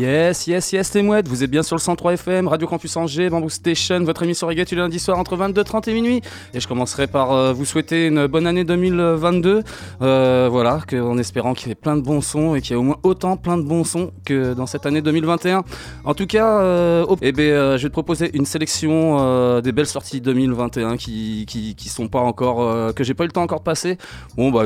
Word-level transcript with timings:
Yes, 0.00 0.46
yes, 0.46 0.72
yes, 0.72 0.94
les 0.94 1.02
mouettes, 1.02 1.28
vous 1.28 1.44
êtes 1.44 1.50
bien 1.50 1.62
sur 1.62 1.76
le 1.76 1.80
103 1.80 2.14
FM, 2.14 2.48
Radio 2.48 2.66
Campus 2.66 2.96
Angers, 2.96 3.28
Bamboo 3.28 3.50
Station, 3.50 4.02
votre 4.02 4.22
émission 4.22 4.46
reggae 4.46 4.64
tous 4.64 4.74
les 4.74 4.80
lundis 4.80 4.98
soirs 4.98 5.18
entre 5.18 5.36
22h30 5.36 5.90
et 5.90 5.92
minuit. 5.92 6.22
Et 6.54 6.60
je 6.60 6.66
commencerai 6.66 7.06
par 7.06 7.32
euh, 7.32 7.52
vous 7.52 7.66
souhaiter 7.66 8.06
une 8.06 8.26
bonne 8.26 8.46
année 8.46 8.64
2022. 8.64 9.62
Euh, 10.00 10.48
voilà, 10.50 10.80
en 10.94 11.18
espérant 11.18 11.52
qu'il 11.52 11.68
y 11.68 11.72
ait 11.72 11.74
plein 11.74 11.96
de 11.96 12.00
bons 12.00 12.22
sons 12.22 12.54
et 12.54 12.62
qu'il 12.62 12.70
y 12.70 12.72
ait 12.72 12.80
au 12.80 12.82
moins 12.82 12.96
autant 13.02 13.36
plein 13.36 13.58
de 13.58 13.62
bons 13.62 13.84
sons 13.84 14.10
que 14.24 14.54
dans 14.54 14.64
cette 14.64 14.86
année 14.86 15.02
2021. 15.02 15.64
En 16.04 16.14
tout 16.14 16.26
cas, 16.26 16.48
euh, 16.62 17.04
eh 17.20 17.32
ben, 17.32 17.76
je 17.76 17.82
vais 17.82 17.88
te 17.90 17.92
proposer 17.92 18.30
une 18.32 18.46
sélection 18.46 19.60
des 19.60 19.72
belles 19.72 19.84
sorties 19.84 20.22
2021 20.22 20.96
qui, 20.96 21.44
qui, 21.46 21.74
qui 21.74 21.90
sont 21.90 22.08
pas 22.08 22.20
encore, 22.20 22.94
que 22.94 23.04
j'ai 23.04 23.12
pas 23.12 23.24
eu 23.24 23.26
le 23.26 23.34
temps 23.34 23.42
encore 23.42 23.58
de 23.58 23.64
passer. 23.64 23.98
Bon, 24.34 24.50
bah, 24.50 24.64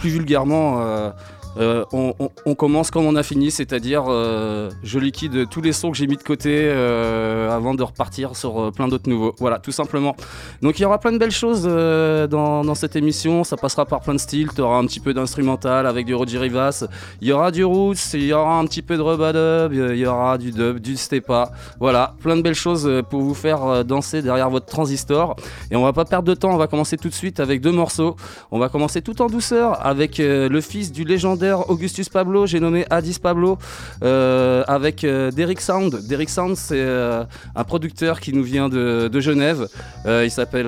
plus 0.00 0.10
vulgairement. 0.10 1.12
Euh, 1.58 1.84
on, 1.92 2.54
commence 2.54 2.90
comme 2.90 3.06
on 3.06 3.16
a 3.16 3.22
fini, 3.22 3.50
c'est-à-dire 3.50 4.04
euh, 4.08 4.70
je 4.82 4.98
liquide 4.98 5.48
tous 5.48 5.60
les 5.60 5.72
sons 5.72 5.90
que 5.90 5.96
j'ai 5.96 6.06
mis 6.06 6.16
de 6.16 6.22
côté 6.22 6.50
euh, 6.54 7.50
avant 7.50 7.74
de 7.74 7.82
repartir 7.82 8.36
sur 8.36 8.72
plein 8.72 8.88
d'autres 8.88 9.08
nouveaux. 9.08 9.34
Voilà, 9.38 9.58
tout 9.58 9.72
simplement. 9.72 10.16
Donc 10.62 10.78
il 10.78 10.82
y 10.82 10.84
aura 10.84 10.98
plein 10.98 11.12
de 11.12 11.18
belles 11.18 11.30
choses 11.30 11.64
dans, 11.64 12.74
cette 12.74 12.96
émission, 12.96 13.44
ça 13.44 13.56
passera 13.56 13.84
par 13.84 14.00
plein 14.00 14.14
de 14.14 14.18
styles, 14.18 14.48
tu 14.54 14.60
auras 14.60 14.78
un 14.78 14.86
petit 14.86 15.00
peu 15.00 15.12
d'instrumental 15.12 15.86
avec 15.86 16.06
du 16.06 16.14
Roger 16.14 16.38
Rivas, 16.38 16.84
il 17.20 17.28
y 17.28 17.32
aura 17.32 17.50
du 17.50 17.64
roots, 17.64 18.14
il 18.14 18.24
y 18.24 18.32
aura 18.32 18.58
un 18.58 18.64
petit 18.64 18.82
peu 18.82 18.96
de 18.96 19.02
rubadub, 19.02 19.72
il 19.72 19.96
y 19.96 20.06
aura 20.06 20.38
du 20.38 20.52
dub, 20.52 20.78
du 20.78 20.96
stepa. 20.96 21.52
Voilà, 21.80 22.14
plein 22.20 22.36
de 22.36 22.42
belles 22.42 22.54
choses 22.54 22.90
pour 23.10 23.20
vous 23.20 23.34
faire 23.34 23.84
danser 23.84 24.22
derrière 24.22 24.48
votre 24.48 24.66
transistor. 24.66 25.36
Et 25.70 25.76
on 25.76 25.82
va 25.82 25.92
pas 25.92 26.04
perdre 26.04 26.28
de 26.28 26.34
temps, 26.34 26.50
on 26.50 26.56
va 26.56 26.66
commencer 26.66 26.96
tout 26.96 27.08
de 27.08 27.14
suite 27.14 27.40
avec 27.40 27.60
deux 27.60 27.72
morceaux. 27.72 28.16
On 28.50 28.58
va 28.58 28.68
commencer 28.68 29.02
tout 29.02 29.20
en 29.20 29.26
douceur 29.26 29.84
avec 29.84 30.18
le 30.18 30.60
fils 30.60 30.92
du 30.92 31.04
légendaire 31.04 31.41
Augustus 31.50 32.08
Pablo, 32.08 32.46
j'ai 32.46 32.60
nommé 32.60 32.84
Addis 32.90 33.18
Pablo, 33.20 33.58
euh, 34.02 34.64
avec 34.66 35.04
euh, 35.04 35.30
Derrick 35.30 35.60
Sound. 35.60 36.06
Derrick 36.06 36.30
Sound, 36.30 36.56
c'est 36.56 36.80
euh, 36.80 37.24
un 37.54 37.64
producteur 37.64 38.20
qui 38.20 38.32
nous 38.32 38.42
vient 38.42 38.68
de, 38.68 39.10
Genève. 39.20 39.68
Euh, 40.06 40.24
il 40.24 40.30
s'appelle 40.30 40.66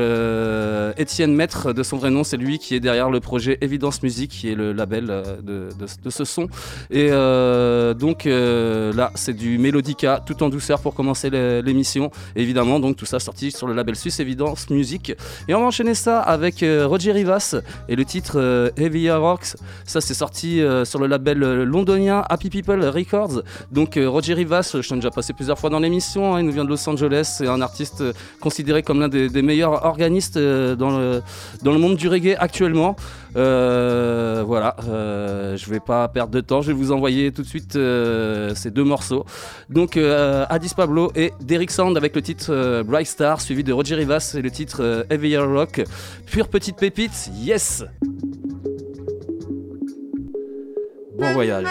Étienne 0.96 1.34
Maître, 1.34 1.72
de 1.72 1.82
son 1.82 1.96
vrai 1.96 2.10
nom. 2.10 2.24
C'est 2.24 2.36
lui 2.36 2.58
qui 2.58 2.74
est 2.74 2.80
derrière 2.80 3.10
le 3.10 3.20
projet 3.20 3.58
Evidence 3.60 4.02
Music, 4.02 4.30
qui 4.30 4.50
est 4.50 4.54
le 4.54 4.72
label 4.72 5.06
de, 5.42 5.68
ce 6.08 6.24
son. 6.24 6.48
Et 6.90 7.10
donc 7.10 8.24
là, 8.24 9.10
c'est 9.14 9.32
du 9.32 9.58
Melodica, 9.58 10.22
tout 10.24 10.42
en 10.42 10.48
douceur 10.48 10.80
pour 10.80 10.94
commencer 10.94 11.30
l'émission. 11.30 12.10
Évidemment, 12.36 12.80
donc 12.80 12.96
tout 12.96 13.06
ça 13.06 13.18
sorti 13.18 13.50
sur 13.50 13.66
le 13.66 13.74
label 13.74 13.96
suisse 13.96 14.20
Evidence 14.20 14.70
Music. 14.70 15.14
Et 15.48 15.54
on 15.54 15.60
va 15.60 15.66
enchaîner 15.66 15.94
ça 15.94 16.20
avec 16.20 16.64
Roger 16.84 17.12
Rivas 17.12 17.56
et 17.88 17.96
le 17.96 18.04
titre 18.04 18.72
Heavier 18.76 19.12
Rocks. 19.12 19.56
Ça, 19.84 20.00
c'est 20.00 20.14
sorti 20.14 20.60
euh, 20.64 20.84
sur 20.84 20.98
le 20.98 21.06
label 21.06 21.42
euh, 21.42 21.64
londonien 21.64 22.24
Happy 22.28 22.50
People 22.50 22.84
Records. 22.84 23.42
Donc, 23.70 23.96
euh, 23.96 24.08
Roger 24.08 24.34
Rivas, 24.34 24.76
je 24.80 24.88
t'en 24.88 24.96
ai 24.96 24.98
déjà 24.98 25.10
passé 25.10 25.32
plusieurs 25.32 25.58
fois 25.58 25.70
dans 25.70 25.78
l'émission. 25.78 26.34
hein, 26.34 26.40
il 26.40 26.46
nous 26.46 26.52
vient 26.52 26.64
de 26.64 26.70
Los 26.70 26.88
Angeles. 26.88 27.36
C'est 27.38 27.46
un 27.46 27.60
artiste 27.60 28.02
considéré 28.40 28.82
comme 28.82 29.00
l'un 29.00 29.08
des, 29.08 29.42
meilleurs 29.42 29.84
organistes 29.84 30.38
dans, 30.38 30.98
le, 30.98 31.22
dans 31.62 31.72
le 31.72 31.78
monde 31.78 31.96
du 31.96 32.08
reggae 32.08 32.36
actuellement. 32.38 32.96
Voilà, 33.34 34.76
je 34.86 35.70
vais 35.70 35.80
pas 35.80 36.08
perdre 36.08 36.32
de 36.32 36.40
temps. 36.40 36.62
Je 36.62 36.68
vais 36.68 36.72
vous 36.72 36.92
envoyer 36.92 37.32
tout 37.32 37.42
de 37.42 37.46
suite 37.46 37.72
ces 37.72 38.70
deux 38.70 38.84
morceaux. 38.84 39.24
Donc, 39.68 39.96
Addis 39.96 40.72
Pablo 40.74 41.12
et 41.14 41.32
Derrick 41.40 41.70
Sound 41.70 41.96
avec 41.96 42.14
le 42.14 42.22
titre 42.22 42.82
Bright 42.82 43.06
Star, 43.06 43.40
suivi 43.40 43.64
de 43.64 43.72
Roger 43.72 43.96
Rivas 43.96 44.34
et 44.38 44.42
le 44.42 44.50
titre 44.50 45.06
Heavier 45.10 45.38
Rock. 45.38 45.84
Pure 46.26 46.48
petite 46.48 46.76
pépite, 46.76 47.30
yes! 47.34 47.84
Bon 51.14 51.32
voyage. 51.32 51.68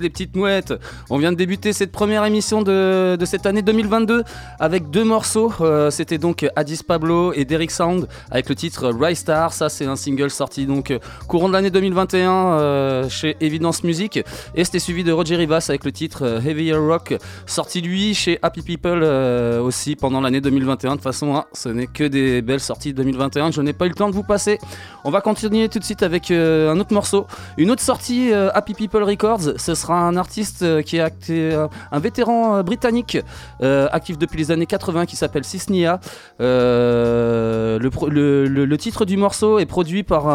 Les 0.00 0.10
petites 0.10 0.36
mouettes. 0.36 0.74
On 1.10 1.18
vient 1.18 1.32
de 1.32 1.36
débuter 1.36 1.72
cette 1.72 1.92
première 1.92 2.24
émission 2.24 2.62
de, 2.62 3.16
cette 3.24 3.46
année 3.46 3.62
2022 3.62 4.22
avec 4.58 4.90
deux 4.90 5.04
morceaux. 5.04 5.52
Euh, 5.60 5.90
C'était 5.90 6.18
donc 6.18 6.46
Addis 6.56 6.80
Pablo 6.86 7.32
et 7.32 7.44
Derek 7.44 7.70
Sound 7.70 8.08
avec 8.30 8.48
le 8.48 8.54
titre 8.54 8.88
Rise 8.88 9.18
Star. 9.18 9.52
Ça, 9.52 9.68
c'est 9.68 9.86
un 9.86 9.96
single 9.96 10.30
sorti 10.30 10.66
donc 10.66 10.92
courant 11.26 11.48
de 11.48 11.52
l'année 11.52 11.70
2021 11.70 12.30
euh, 12.30 13.08
chez 13.08 13.36
Evidence 13.40 13.84
Music. 13.84 14.20
Et 14.54 14.64
c'était 14.64 14.78
suivi 14.78 15.04
de 15.04 15.12
Roger 15.12 15.36
Rivas 15.36 15.66
avec 15.68 15.84
le 15.84 15.92
titre 15.92 16.24
euh, 16.24 16.40
Heavier 16.40 16.74
Rock, 16.74 17.14
sorti 17.46 17.80
lui 17.80 18.14
chez 18.14 18.38
Happy 18.42 18.62
People 18.62 19.02
aussi 19.02 19.96
pendant 19.96 20.20
l'année 20.20 20.40
2021. 20.40 20.90
De 20.90 20.94
toute 20.96 21.02
façon, 21.02 21.34
hein, 21.36 21.44
ce 21.52 21.68
n'est 21.68 21.86
que 21.86 22.04
des 22.04 22.42
belles 22.42 22.60
sorties 22.60 22.92
2021 22.92 23.50
que 23.50 23.54
je 23.54 23.62
n'ai 23.62 23.72
pas 23.72 23.86
eu 23.86 23.90
le 23.90 23.94
temps 23.94 24.08
de 24.08 24.14
vous 24.14 24.22
passer. 24.22 24.58
On 25.04 25.10
va 25.10 25.20
continuer 25.20 25.68
tout 25.68 25.78
de 25.78 25.84
suite 25.84 26.02
avec 26.02 26.30
un 26.30 26.78
autre 26.78 26.92
morceau. 26.92 27.26
Une 27.56 27.70
autre 27.70 27.82
sortie 27.82 28.32
Happy 28.32 28.74
People 28.74 29.02
Records, 29.02 29.58
ce 29.58 29.74
sera 29.74 29.87
un 29.90 30.16
artiste 30.16 30.62
euh, 30.62 30.82
qui 30.82 30.96
est 30.96 31.00
acté- 31.00 31.52
euh, 31.52 31.68
un 31.92 31.98
vétéran 31.98 32.56
euh, 32.56 32.62
britannique 32.62 33.18
actif 33.60 34.18
depuis 34.18 34.38
les 34.38 34.50
années 34.50 34.66
80 34.66 35.06
qui 35.06 35.16
s'appelle 35.16 35.44
Sisnia. 35.44 36.00
Euh, 36.40 37.78
le, 37.78 38.76
titre 38.76 39.04
du 39.04 39.16
morceau 39.16 39.58
est 39.58 39.66
produit 39.66 40.02
par 40.02 40.28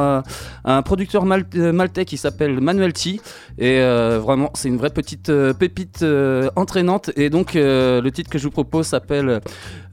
un, 0.66 0.82
producteur 0.82 1.26
mal- 1.26 1.46
maltais 1.54 2.06
qui 2.06 2.18
s'appelle 2.18 2.60
Manuel 2.60 2.94
T. 2.94 3.22
Et 3.58 3.80
vraiment, 4.20 4.52
c'est 4.54 4.68
une 4.68 4.78
vraie 4.78 4.90
petite 4.90 5.32
pépite 5.54 6.06
entraînante. 6.56 7.12
Et 7.16 7.30
donc, 7.30 7.54
le 7.54 8.10
titre 8.10 8.30
que 8.30 8.38
je 8.38 8.44
vous 8.46 8.52
propose 8.52 8.88
s'appelle 8.88 9.40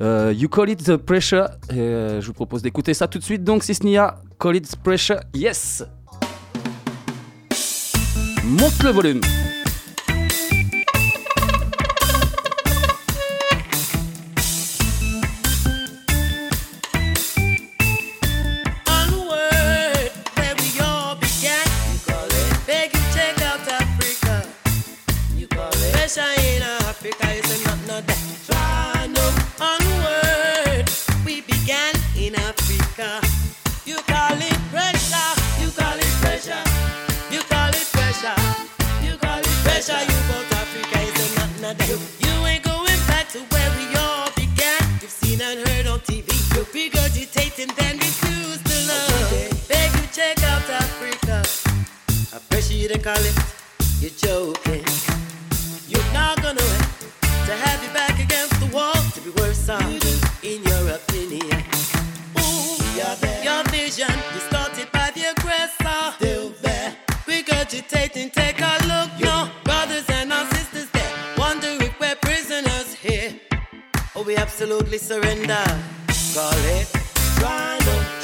You 0.01 0.49
Call 0.49 0.71
It 0.71 0.85
the 0.85 0.97
Pressure. 0.97 1.49
Et 1.71 2.19
je 2.21 2.27
vous 2.27 2.33
propose 2.35 2.63
d'écouter 2.63 2.95
ça 2.95 3.07
tout 3.09 3.19
de 3.19 3.25
suite. 3.25 3.45
Donc, 3.45 3.63
Sisnia, 3.63 4.17
Call 4.39 4.57
It 4.57 4.77
Pressure, 4.83 5.21
yes! 5.35 5.85
Monte 8.45 8.83
le 8.83 8.91
volume! 8.91 9.21
Regurgitating 47.31 47.75
then 47.77 47.99
refuse 47.99 48.63
to 48.63 48.89
love. 48.89 49.69
Beg 49.69 49.91
you 50.01 50.07
check 50.13 50.43
out 50.45 50.63
Africa. 50.71 51.43
I 52.35 52.39
pressure 52.49 52.75
you 52.75 52.89
to 52.89 52.99
call 52.99 53.17
it. 53.17 53.37
You're 54.01 54.11
joking. 54.11 54.85
You're 55.89 56.13
not 56.13 56.43
gonna 56.43 56.61
wait 56.61 57.13
to 57.47 57.53
have 57.53 57.83
you 57.83 57.91
back 57.91 58.19
against 58.19 58.59
the 58.61 58.67
wall 58.75 58.95
to 58.95 59.21
be 59.21 59.31
worse 59.41 59.69
off. 59.69 59.83
In 60.43 60.63
your 60.63 60.95
opinion. 60.95 61.63
Ooh, 62.39 62.77
your 63.43 63.65
vision 63.65 64.15
distorted 64.33 64.91
by 64.93 65.11
the 65.15 65.31
aggressor. 65.37 66.15
Still 66.17 66.51
there. 66.63 66.97
Regurgitating, 67.27 68.33
take 68.33 68.61
a 68.61 68.79
look. 68.87 69.11
No, 69.21 69.51
brothers 69.65 70.05
and 70.09 70.33
our 70.33 70.47
sisters 70.55 70.91
there. 70.91 71.13
Wonder 71.37 71.69
if 71.85 71.99
we're 72.01 72.17
prisoners 72.17 72.95
here. 72.95 73.39
Oh, 74.17 74.23
we 74.23 74.37
absolutely 74.37 74.99
surrender. 74.99 75.65
Call 76.35 76.53
it 76.79 77.00
grind 77.41 78.20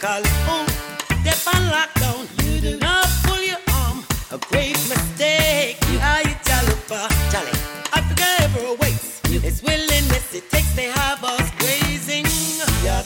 call 0.00 0.22
it. 0.22 0.32
Oh, 0.48 0.64
step 1.20 1.40
on 1.54 1.62
lockdown. 1.68 2.24
You 2.42 2.60
do 2.60 2.78
not 2.78 3.06
pull 3.24 3.42
your 3.42 3.60
arm. 3.84 4.02
A 4.32 4.38
great 4.48 4.78
mistake. 4.88 5.76
You 5.92 5.98
are 6.00 6.22
you 6.24 6.34
jalopa, 6.48 7.00
jolly. 7.30 7.52
Africa 7.92 8.26
ever 8.44 8.64
awaits. 8.72 9.20
It's 9.28 9.62
willingness 9.62 10.34
it 10.34 10.50
takes. 10.50 10.72
They 10.74 10.88
have 10.88 11.22
us 11.22 11.48
grazing. 11.60 12.26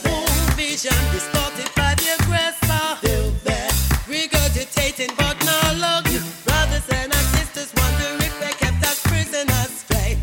Oh, 0.07 0.25
vision 0.55 0.95
distorted 1.11 1.69
by 1.75 1.95
the 1.99 2.15
aggressor. 2.17 2.85
Still 3.03 3.29
there. 3.43 3.71
Regurgitating, 4.07 5.11
but 5.17 5.35
no 5.43 5.59
luck. 5.83 6.05
Brothers 6.47 6.87
and 6.97 7.11
our 7.11 7.27
sisters 7.35 7.73
wonder 7.75 8.09
if 8.23 8.33
they 8.39 8.53
kept 8.63 8.81
us 8.87 9.01
prisoners 9.03 9.71
straight. 9.83 10.17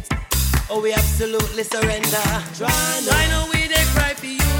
Oh, 0.71 0.81
we 0.81 0.95
absolutely 0.95 1.65
surrender. 1.65 2.27
Try 2.57 2.73
no, 3.05 3.13
I 3.13 3.29
know 3.29 3.45
we 3.53 3.69
they 3.69 3.85
cry 3.93 4.15
for 4.15 4.27
unity. 4.27 4.52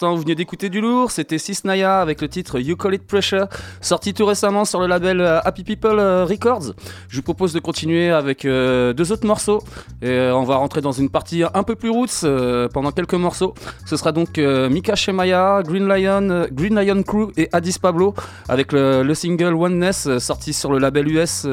Vous 0.00 0.18
venez 0.18 0.34
d'écouter 0.34 0.68
du 0.68 0.80
lourd, 0.80 1.10
c'était 1.10 1.38
Sisnaya 1.38 2.00
avec 2.00 2.20
le 2.20 2.28
titre 2.28 2.60
You 2.60 2.76
Call 2.76 2.94
It 2.94 3.06
Pressure, 3.06 3.46
sorti 3.80 4.14
tout 4.14 4.24
récemment 4.26 4.64
sur 4.64 4.80
le 4.80 4.86
label 4.86 5.20
euh, 5.20 5.40
Happy 5.44 5.64
People 5.64 5.98
euh, 5.98 6.24
Records. 6.24 6.74
Je 7.08 7.16
vous 7.16 7.22
propose 7.22 7.52
de 7.52 7.58
continuer 7.58 8.10
avec 8.10 8.44
euh, 8.44 8.92
deux 8.92 9.10
autres 9.12 9.26
morceaux 9.26 9.62
et 10.02 10.30
on 10.32 10.44
va 10.44 10.56
rentrer 10.56 10.80
dans 10.80 10.92
une 10.92 11.10
partie 11.10 11.42
un 11.42 11.62
peu 11.62 11.74
plus 11.74 11.90
roots 11.90 12.24
pendant 12.72 12.92
quelques 12.92 13.14
morceaux. 13.14 13.54
Ce 13.86 13.96
sera 13.96 14.12
donc 14.12 14.38
Mika 14.38 14.94
Shemaya, 14.94 15.62
Green 15.64 15.88
Lion, 15.88 16.46
Green 16.52 16.80
Lion 16.80 17.02
Crew 17.02 17.32
et 17.36 17.48
Addis 17.52 17.78
Pablo 17.80 18.14
avec 18.48 18.72
le, 18.72 19.02
le 19.02 19.14
single 19.14 19.54
Oneness 19.54 20.18
sorti 20.18 20.52
sur 20.52 20.72
le 20.72 20.78
label 20.78 21.08
US. 21.08 21.46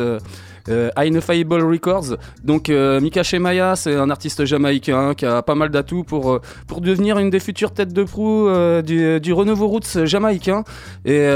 Euh, 0.69 0.89
Records. 0.95 2.17
Donc 2.43 2.69
euh, 2.69 2.99
Mika 3.01 3.23
Shemaya, 3.23 3.75
c'est 3.75 3.95
un 3.95 4.09
artiste 4.09 4.45
jamaïcain 4.45 5.13
qui 5.13 5.25
a 5.25 5.41
pas 5.41 5.55
mal 5.55 5.69
d'atouts 5.69 6.03
pour, 6.03 6.33
euh, 6.33 6.41
pour 6.67 6.81
devenir 6.81 7.17
une 7.19 7.29
des 7.29 7.39
futures 7.39 7.71
têtes 7.71 7.93
de 7.93 8.03
proue 8.03 8.47
euh, 8.47 8.81
du, 8.81 9.19
du 9.19 9.33
renouveau 9.33 9.67
roots 9.67 10.05
jamaïcain. 10.05 10.63
Et 11.05 11.27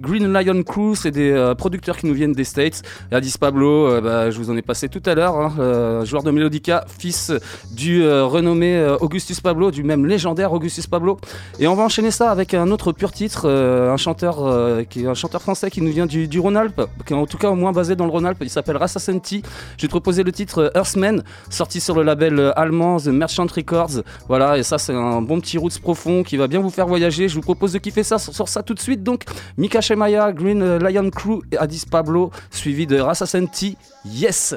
Green 0.00 0.32
Lion 0.32 0.62
Crew, 0.62 0.94
c'est 0.94 1.10
des 1.10 1.54
producteurs 1.58 1.96
qui 1.96 2.06
nous 2.06 2.14
viennent 2.14 2.32
des 2.32 2.44
States. 2.44 2.82
Et 3.10 3.14
Addis 3.14 3.34
Pablo, 3.38 4.00
bah, 4.00 4.30
je 4.30 4.38
vous 4.38 4.50
en 4.50 4.56
ai 4.56 4.62
passé 4.62 4.88
tout 4.88 5.02
à 5.06 5.14
l'heure, 5.14 5.36
hein, 5.36 6.04
joueur 6.04 6.22
de 6.22 6.30
Melodica, 6.30 6.84
fils 6.86 7.32
du 7.72 8.06
renommé 8.06 8.94
Augustus 9.00 9.40
Pablo, 9.40 9.70
du 9.70 9.82
même 9.82 10.06
légendaire 10.06 10.52
Augustus 10.52 10.86
Pablo. 10.86 11.18
Et 11.58 11.66
on 11.66 11.74
va 11.74 11.82
enchaîner 11.82 12.10
ça 12.10 12.30
avec 12.30 12.54
un 12.54 12.70
autre 12.70 12.92
pur 12.92 13.12
titre, 13.12 13.48
un 13.48 13.96
chanteur 13.96 14.86
qui 14.88 15.06
un 15.06 15.14
chanteur 15.14 15.42
français 15.42 15.70
qui 15.70 15.82
nous 15.82 15.92
vient 15.92 16.06
du, 16.06 16.28
du 16.28 16.38
Rhône-Alpes, 16.38 16.82
en 17.10 17.26
tout 17.26 17.38
cas 17.38 17.50
au 17.50 17.56
moins 17.56 17.72
basé 17.72 17.96
dans 17.96 18.04
le 18.06 18.12
Rhône-Alpes. 18.12 18.42
S'appelle 18.52 18.76
Rassasenti. 18.76 19.42
Je 19.76 19.82
vais 19.82 19.88
te 19.88 19.92
proposer 19.92 20.22
le 20.22 20.30
titre 20.30 20.58
euh, 20.58 20.70
Earthman, 20.78 21.22
sorti 21.48 21.80
sur 21.80 21.94
le 21.94 22.02
label 22.02 22.38
euh, 22.38 22.58
allemand 22.58 22.98
The 22.98 23.06
Merchant 23.06 23.46
Records. 23.46 24.02
Voilà, 24.28 24.58
et 24.58 24.62
ça 24.62 24.76
c'est 24.78 24.94
un 24.94 25.22
bon 25.22 25.40
petit 25.40 25.56
roots 25.56 25.80
profond 25.80 26.22
qui 26.22 26.36
va 26.36 26.48
bien 26.48 26.60
vous 26.60 26.70
faire 26.70 26.86
voyager. 26.86 27.28
Je 27.28 27.34
vous 27.34 27.40
propose 27.40 27.72
de 27.72 27.78
kiffer 27.78 28.02
ça 28.02 28.18
sur, 28.18 28.34
sur 28.34 28.48
ça 28.48 28.62
tout 28.62 28.74
de 28.74 28.80
suite. 28.80 29.02
Donc 29.02 29.24
Mika 29.56 29.80
Shemaya, 29.80 30.32
Green 30.32 30.62
euh, 30.62 30.78
Lion 30.78 31.08
Crew 31.10 31.42
et 31.50 31.56
Addis 31.56 31.84
Pablo, 31.90 32.30
suivi 32.50 32.86
de 32.86 33.00
Rassasenti. 33.00 33.76
Yes! 34.04 34.54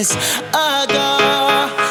yes. 0.00 0.16
I 0.54 0.86
go 0.88 1.08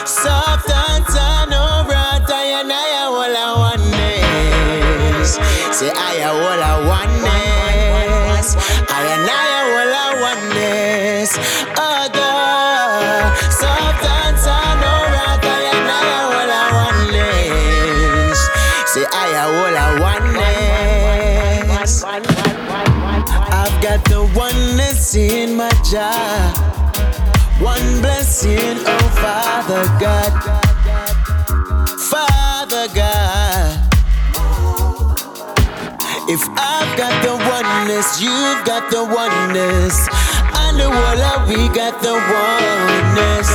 soft 0.05 0.69
and 0.69 1.05
turn 1.05 1.53
over, 1.53 1.93
I 1.93 2.45
and 2.59 2.71
I 2.71 3.05
all 3.05 3.21
I 3.21 3.49
want 3.61 3.85
is. 5.21 5.37
Say 5.77 5.91
I 5.93 6.23
all 6.25 6.61
I 6.61 6.75
want 6.89 7.13
is. 8.39 8.47
I 8.89 9.01
and 9.13 9.29
I 9.29 9.51
all 9.77 9.93
I 9.93 10.09
want 10.23 10.57
is. 10.57 11.31
I 11.77 12.09
go 12.17 12.31
soft 13.61 14.03
and 14.17 14.37
turn 14.45 14.81
over, 14.93 15.21
I 15.21 15.61
and 15.73 15.89
I 15.89 16.09
all 16.25 16.49
I 16.49 16.65
want 16.77 17.13
is. 17.13 18.39
Say 18.93 19.05
I 19.05 19.29
all 19.53 19.75
I 19.77 19.89
want 20.03 20.27
is. 21.81 21.93
I've 23.61 23.77
got 23.83 23.99
the 24.05 24.21
oneness 24.35 25.15
in 25.15 25.55
my 25.55 25.69
job. 25.91 26.68
Blessing, 28.41 28.79
oh 28.87 29.09
Father 29.19 29.83
God. 29.99 30.31
Father 32.07 32.87
God. 32.95 33.83
If 36.29 36.47
I've 36.55 36.97
got 36.97 37.21
the 37.21 37.35
oneness, 37.35 38.21
you've 38.21 38.63
got 38.63 38.89
the 38.91 39.03
oneness. 39.03 40.07
And 40.55 40.79
the 40.79 40.87
wall, 40.87 41.47
we 41.49 41.67
got 41.75 42.01
the 42.01 42.15
oneness. 42.15 43.49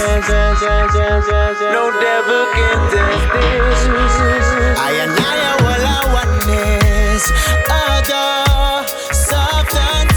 No 1.73 1.91
devil 2.05 2.45
can 2.53 2.79
test 2.93 3.25
this. 3.33 3.81
I 4.77 5.01
and 5.01 5.13
I 5.17 5.57
will 5.65 5.87
I 5.87 6.13
oneness. 6.13 7.25
Aga, 7.73 8.85
soft 9.15 9.77
and 9.77 10.14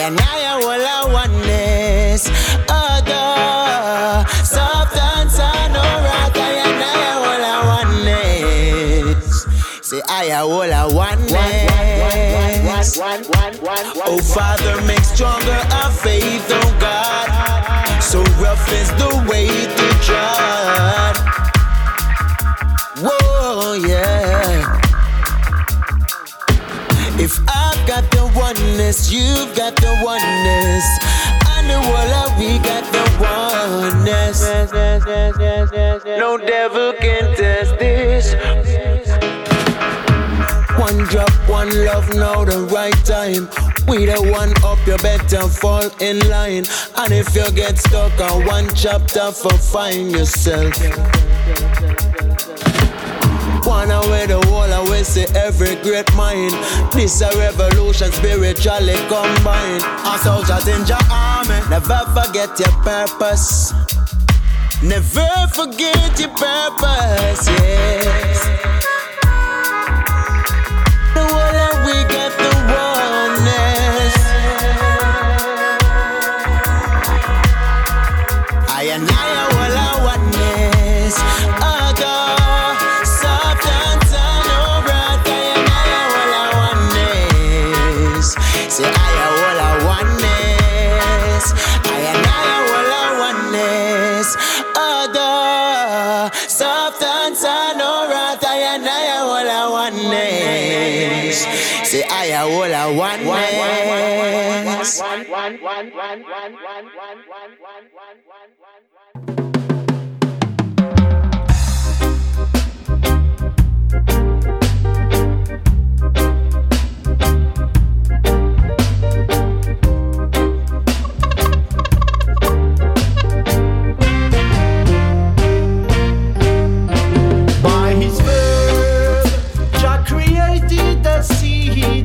I 0.00 0.08
Nyaya 0.08 0.16
nyaya 0.16 0.54
wala 0.66 1.12
oneness 1.12 2.24
Other. 2.70 4.24
Substance 4.44 5.38
and 5.38 5.76
aura 5.76 6.30
Nyaya 6.32 6.64
nyaya 6.80 7.20
wala 7.20 7.52
oneness 7.76 9.44
Say 9.82 10.00
I 10.08 10.24
aya 10.24 10.46
wala 10.46 10.88
oneness 10.88 11.36
Oh 14.06 14.20
Father 14.22 14.80
make 14.86 15.04
stronger 15.04 15.60
our 15.70 15.90
faith 15.92 16.48
oh 16.48 16.76
God. 16.80 17.28
So 18.02 18.22
rough 18.40 18.72
is 18.72 18.88
the 18.96 19.12
way 19.28 19.48
to 19.48 19.86
trod 20.00 21.16
Whoa 23.04 23.74
yeah. 23.74 24.59
Oneness, 28.34 29.12
you've 29.12 29.56
got 29.56 29.76
the 29.76 29.92
oneness. 30.04 30.86
We 32.40 32.58
got 32.60 32.84
the 32.90 33.04
oneness. 33.20 34.40
No 36.18 36.38
devil 36.38 36.94
can 36.94 37.36
test 37.36 37.78
this. 37.78 38.32
One 40.78 41.04
drop, 41.08 41.30
one 41.46 41.68
love, 41.84 42.08
now 42.14 42.46
the 42.46 42.66
right 42.72 42.96
time. 43.04 43.50
We 43.86 44.06
the 44.06 44.22
one 44.32 44.54
up, 44.64 44.78
you 44.86 44.96
better 44.96 45.46
fall 45.48 45.90
in 46.00 46.26
line. 46.30 46.64
And 46.96 47.12
if 47.12 47.36
you 47.36 47.52
get 47.52 47.76
stuck 47.76 48.18
on 48.18 48.46
one 48.46 48.68
chapter, 48.74 49.30
for 49.32 49.52
find 49.58 50.12
yourself. 50.12 50.72
One 53.64 53.90
away 53.90 54.26
the 54.26 54.38
wall, 54.50 54.70
away 54.72 55.02
say 55.02 55.26
every 55.34 55.76
great 55.76 56.12
mind. 56.14 56.52
This 56.92 57.20
a 57.20 57.30
revolution, 57.38 58.10
spiritually 58.12 58.94
combined. 59.08 59.82
Our 60.04 60.18
soldiers 60.18 60.66
in 60.68 60.86
your 60.86 60.98
army, 61.10 61.60
never 61.68 62.00
forget 62.14 62.58
your 62.58 62.72
purpose. 62.82 63.72
Never 64.82 65.28
forget 65.54 66.18
your 66.18 66.30
purpose, 66.30 67.46
yes. 67.46 68.89
Say 101.90 102.04
I 102.04 102.26
a 102.26 102.46
all 102.46 102.62
a 102.62 102.96
one 102.96 103.24
man. 103.26 104.00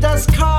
das 0.06 0.28
Chaos. 0.28 0.55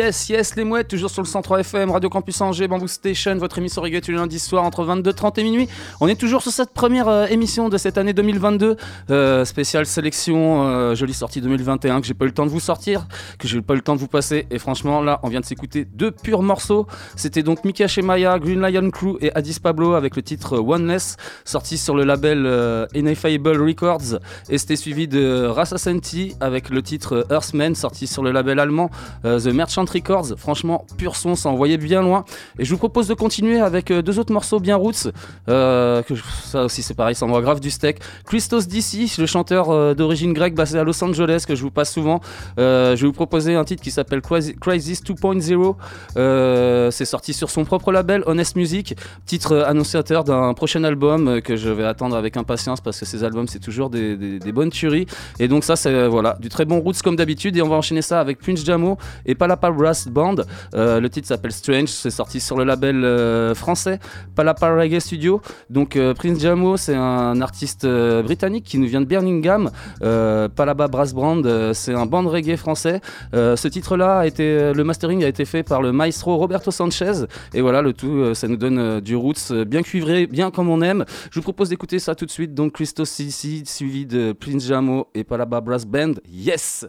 Yes, 0.00 0.30
yes, 0.30 0.56
les 0.56 0.64
mouettes, 0.64 0.88
toujours 0.88 1.10
sur 1.10 1.20
le 1.20 1.26
103 1.26 1.60
FM, 1.60 1.90
Radio 1.90 2.08
Campus 2.08 2.40
Angers, 2.40 2.66
Bamboo 2.68 2.88
Station, 2.88 3.36
votre 3.36 3.58
émission 3.58 3.82
reggae 3.82 4.00
tous 4.00 4.12
les 4.12 4.16
lundis 4.16 4.38
soirs 4.38 4.64
entre 4.64 4.82
22h30 4.82 5.38
et 5.40 5.42
minuit. 5.42 5.68
On 6.00 6.08
est 6.08 6.18
toujours 6.18 6.40
sur 6.40 6.52
cette 6.52 6.72
première 6.72 7.06
euh, 7.06 7.26
émission 7.26 7.68
de 7.68 7.76
cette 7.76 7.98
année 7.98 8.14
2022, 8.14 8.78
euh, 9.10 9.44
spéciale 9.44 9.84
sélection, 9.84 10.62
euh, 10.62 10.94
jolie 10.94 11.12
sortie 11.12 11.42
2021 11.42 12.00
que 12.00 12.06
j'ai 12.06 12.14
pas 12.14 12.24
eu 12.24 12.28
le 12.28 12.32
temps 12.32 12.46
de 12.46 12.50
vous 12.50 12.60
sortir, 12.60 13.06
que 13.38 13.46
j'ai 13.46 13.60
pas 13.60 13.74
eu 13.74 13.76
le 13.76 13.82
temps 13.82 13.94
de 13.94 14.00
vous 14.00 14.08
passer. 14.08 14.46
Et 14.50 14.58
franchement, 14.58 15.02
là, 15.02 15.20
on 15.22 15.28
vient 15.28 15.40
de 15.40 15.44
s'écouter 15.44 15.84
deux 15.84 16.12
purs 16.12 16.42
morceaux. 16.42 16.86
C'était 17.16 17.42
donc 17.42 17.62
Mika 17.66 17.86
Shemaya, 17.86 18.38
Green 18.38 18.62
Lion 18.62 18.90
Crew 18.90 19.18
et 19.20 19.30
Addis 19.34 19.60
Pablo 19.60 19.92
avec 19.92 20.16
le 20.16 20.22
titre 20.22 20.56
Oneness, 20.60 21.18
sorti 21.44 21.76
sur 21.76 21.94
le 21.94 22.04
label 22.04 22.46
euh, 22.46 22.86
Ineffable 22.94 23.60
Records. 23.62 24.18
Et 24.48 24.56
c'était 24.56 24.76
suivi 24.76 25.08
de 25.08 25.44
Rasa 25.44 25.76
Senti 25.76 26.36
avec 26.40 26.70
le 26.70 26.80
titre 26.80 27.26
Earthman, 27.30 27.74
sorti 27.74 28.06
sur 28.06 28.22
le 28.22 28.30
label 28.30 28.60
allemand 28.60 28.90
euh, 29.26 29.38
The 29.38 29.48
Merchant 29.48 29.89
Records. 29.90 30.36
Franchement, 30.36 30.86
pur 30.96 31.16
son, 31.16 31.34
ça 31.34 31.48
envoyait 31.48 31.78
bien 31.78 32.02
loin. 32.02 32.24
Et 32.58 32.64
je 32.64 32.70
vous 32.70 32.78
propose 32.78 33.08
de 33.08 33.14
continuer 33.14 33.60
avec 33.60 33.90
euh, 33.90 34.02
deux 34.02 34.18
autres 34.18 34.32
morceaux 34.32 34.60
bien 34.60 34.76
roots. 34.76 35.08
euh, 35.48 36.02
ça 36.44 36.64
aussi, 36.64 36.82
c'est 36.82 36.94
pareil, 36.94 37.14
ça 37.14 37.26
envoie 37.26 37.42
grave 37.42 37.60
du 37.60 37.70
steak. 37.70 38.00
Christos 38.24 38.66
DC, 38.66 39.18
le 39.18 39.26
chanteur 39.26 39.70
euh, 39.70 39.94
d'origine 39.94 40.32
grecque 40.32 40.54
basé 40.54 40.78
à 40.78 40.84
Los 40.84 41.02
Angeles, 41.02 41.44
que 41.46 41.54
je 41.54 41.62
vous 41.62 41.70
passe 41.70 41.92
souvent. 41.92 42.20
Je 42.56 42.94
vais 42.94 43.06
vous 43.06 43.12
proposer 43.12 43.54
un 43.54 43.64
titre 43.64 43.82
qui 43.82 43.90
s'appelle 43.90 44.20
Crisis 44.20 44.54
Crisis 44.60 45.02
2.0. 45.02 45.76
Euh, 46.16 46.90
c'est 46.90 47.04
sorti 47.04 47.32
sur 47.32 47.50
son 47.50 47.64
propre 47.64 47.92
label, 47.92 48.22
Honest 48.26 48.56
Music. 48.56 48.96
Titre 49.26 49.64
annonciateur 49.66 50.24
d'un 50.24 50.54
prochain 50.54 50.84
album 50.84 51.40
que 51.40 51.56
je 51.56 51.70
vais 51.70 51.84
attendre 51.84 52.16
avec 52.16 52.36
impatience 52.36 52.80
parce 52.80 52.98
que 52.98 53.06
ces 53.06 53.24
albums, 53.24 53.48
c'est 53.48 53.58
toujours 53.58 53.90
des, 53.90 54.38
bonnes 54.52 54.70
tueries. 54.70 55.06
Et 55.38 55.48
donc, 55.48 55.64
ça, 55.64 55.76
c'est 55.76 56.08
voilà, 56.08 56.36
du 56.40 56.48
très 56.48 56.64
bon 56.64 56.80
roots 56.80 57.02
comme 57.02 57.16
d'habitude. 57.16 57.56
Et 57.56 57.62
on 57.62 57.68
va 57.68 57.76
enchaîner 57.76 58.02
ça 58.02 58.20
avec 58.20 58.38
Prince 58.38 58.64
Jamo 58.64 58.98
et 59.26 59.34
Palapa 59.34 59.70
Brass 59.80 60.08
Band. 60.08 60.36
Euh, 60.74 61.00
le 61.00 61.08
titre 61.08 61.26
s'appelle 61.26 61.52
Strange. 61.52 61.88
C'est 61.88 62.10
sorti 62.10 62.38
sur 62.38 62.58
le 62.58 62.64
label 62.64 63.02
euh, 63.02 63.54
français 63.54 63.98
Palapa 64.36 64.74
Reggae 64.74 65.00
Studio. 65.00 65.40
Donc, 65.70 65.96
euh, 65.96 66.12
Prince 66.12 66.38
Jamo, 66.38 66.76
c'est 66.76 66.94
un 66.94 67.40
artiste 67.40 67.86
britannique 67.86 68.64
qui 68.64 68.76
nous 68.76 68.86
vient 68.86 69.00
de 69.00 69.06
Birmingham. 69.06 69.70
Palapa 70.00 70.88
Brass 70.88 71.14
Band, 71.14 71.42
c'est 71.72 71.94
un 71.94 72.06
band 72.06 72.28
reggae 72.28 72.56
français. 72.56 73.00
Ce 73.32 73.68
titre-là, 73.68 74.18
a 74.20 74.26
été, 74.26 74.72
le 74.74 74.84
mastering 74.84 75.24
a 75.24 75.28
été 75.28 75.44
fait 75.44 75.62
par 75.62 75.80
le 75.80 75.92
maestro 75.92 76.36
Roberto 76.36 76.70
Sanchez. 76.70 77.24
Et 77.54 77.60
voilà, 77.60 77.80
le 77.80 77.92
tout, 77.92 78.34
ça 78.34 78.48
nous 78.48 78.56
donne 78.56 79.00
du 79.00 79.16
roots 79.16 79.52
bien 79.66 79.82
cuivré, 79.82 80.26
bien 80.26 80.50
comme 80.50 80.68
on 80.68 80.82
aime. 80.82 81.04
Je 81.30 81.38
vous 81.38 81.42
propose 81.42 81.70
d'écouter 81.70 81.98
ça 81.98 82.14
tout 82.14 82.26
de 82.26 82.30
suite. 82.30 82.54
Donc, 82.54 82.72
Christos 82.72 83.08
Sissi, 83.08 83.62
suivi 83.64 84.04
de 84.04 84.32
Prince 84.32 84.66
Jamo 84.66 85.08
et 85.14 85.24
Palaba 85.24 85.60
Brass 85.60 85.86
Band. 85.86 86.14
Yes! 86.30 86.86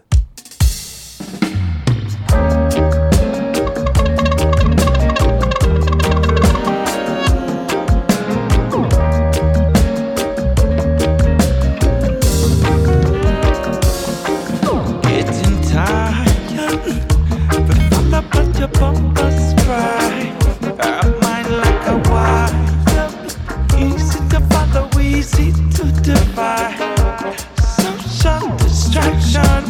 Distraction, 28.92 29.64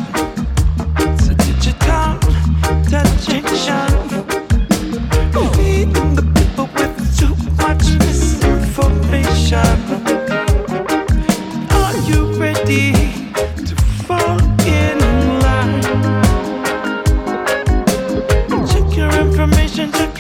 it's 0.97 1.27
a 1.27 1.35
digital. 1.35 2.21
Feeding 3.31 4.00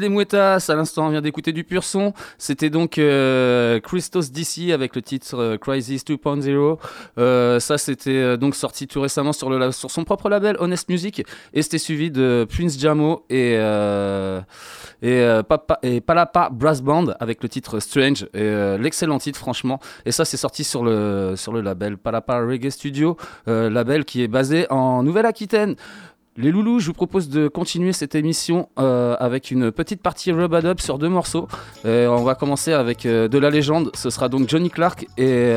les 0.00 0.08
mouettas, 0.08 0.66
à 0.68 0.74
l'instant 0.74 1.06
on 1.06 1.10
vient 1.10 1.20
d'écouter 1.20 1.52
du 1.52 1.64
pur 1.64 1.84
son. 1.84 2.12
C'était 2.38 2.70
donc 2.70 2.98
euh, 2.98 3.78
Christos 3.80 4.30
DC 4.32 4.72
avec 4.72 4.96
le 4.96 5.02
titre 5.02 5.36
euh, 5.36 5.58
Crisis 5.58 6.04
2.0. 6.04 6.78
Euh, 7.18 7.60
ça 7.60 7.78
c'était 7.78 8.10
euh, 8.10 8.36
donc 8.36 8.54
sorti 8.54 8.86
tout 8.86 9.00
récemment 9.00 9.32
sur, 9.32 9.74
sur 9.74 9.90
son 9.90 10.04
propre 10.04 10.28
label 10.28 10.56
Honest 10.58 10.88
Music 10.88 11.24
et 11.52 11.62
c'était 11.62 11.78
suivi 11.78 12.10
de 12.10 12.46
Prince 12.50 12.78
Jamo 12.78 13.24
et, 13.30 13.52
et, 15.02 15.40
Papa, 15.48 15.78
et 15.82 16.00
Palapa 16.00 16.48
Brass 16.50 16.82
Band 16.82 17.06
avec 17.20 17.42
le 17.42 17.48
titre 17.48 17.80
Strange. 17.80 18.26
L'excellent 18.34 19.18
titre 19.18 19.38
franchement. 19.38 19.80
Et 20.06 20.12
ça 20.12 20.24
c'est 20.24 20.36
sorti 20.36 20.64
sur 20.64 20.84
le, 20.84 21.34
sur 21.36 21.52
le 21.52 21.60
label 21.60 21.98
Palapa 21.98 22.38
Reggae 22.40 22.70
Studio, 22.70 23.16
label 23.46 24.04
qui 24.04 24.22
est 24.22 24.28
basé 24.28 24.66
en 24.70 25.02
Nouvelle-Aquitaine. 25.02 25.76
Les 26.36 26.52
loulous, 26.52 26.78
je 26.78 26.86
vous 26.86 26.92
propose 26.92 27.28
de 27.28 27.48
continuer 27.48 27.92
cette 27.92 28.14
émission 28.14 28.68
euh, 28.78 29.16
avec 29.18 29.50
une 29.50 29.72
petite 29.72 30.00
partie 30.00 30.30
rub-a-dub 30.30 30.78
sur 30.80 30.96
deux 30.96 31.08
morceaux. 31.08 31.48
Euh, 31.84 32.06
on 32.06 32.22
va 32.22 32.36
commencer 32.36 32.72
avec 32.72 33.04
euh, 33.04 33.26
de 33.26 33.36
la 33.36 33.50
légende. 33.50 33.90
Ce 33.94 34.10
sera 34.10 34.28
donc 34.28 34.48
Johnny 34.48 34.70
Clark 34.70 35.06
et, 35.18 35.52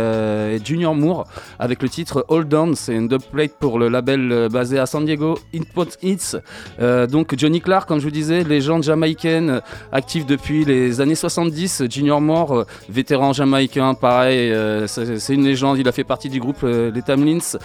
Junior 0.66 0.96
Moore 0.96 1.28
avec 1.60 1.84
le 1.84 1.90
titre 1.90 2.26
Hold 2.28 2.52
On. 2.56 2.74
C'est 2.74 2.96
une 2.96 3.08
dubplate 3.08 3.54
pour 3.60 3.78
le 3.78 3.88
label 3.88 4.50
basé 4.52 4.80
à 4.80 4.88
San 4.88 5.06
Diego, 5.06 5.38
Input 5.54 5.90
Hits. 6.02 6.38
Donc 6.80 7.36
Johnny 7.38 7.62
Clark, 7.62 7.88
comme 7.88 8.00
je 8.00 8.06
vous 8.06 8.12
disais, 8.12 8.44
légende 8.44 8.82
jamaïcaine, 8.82 9.62
active 9.92 10.26
depuis 10.26 10.66
les 10.66 11.02
années 11.02 11.16
70. 11.16 11.84
Junior 11.90 12.20
Moore, 12.20 12.66
vétéran 12.90 13.32
jamaïcain, 13.32 13.94
pareil, 13.94 14.52
c'est 14.88 15.34
une 15.34 15.44
légende. 15.44 15.78
Il 15.78 15.88
a 15.88 15.92
fait 15.92 16.04
partie 16.04 16.30
du 16.30 16.40
groupe 16.40 16.64
Les 16.64 17.02
Tamlins 17.04 17.58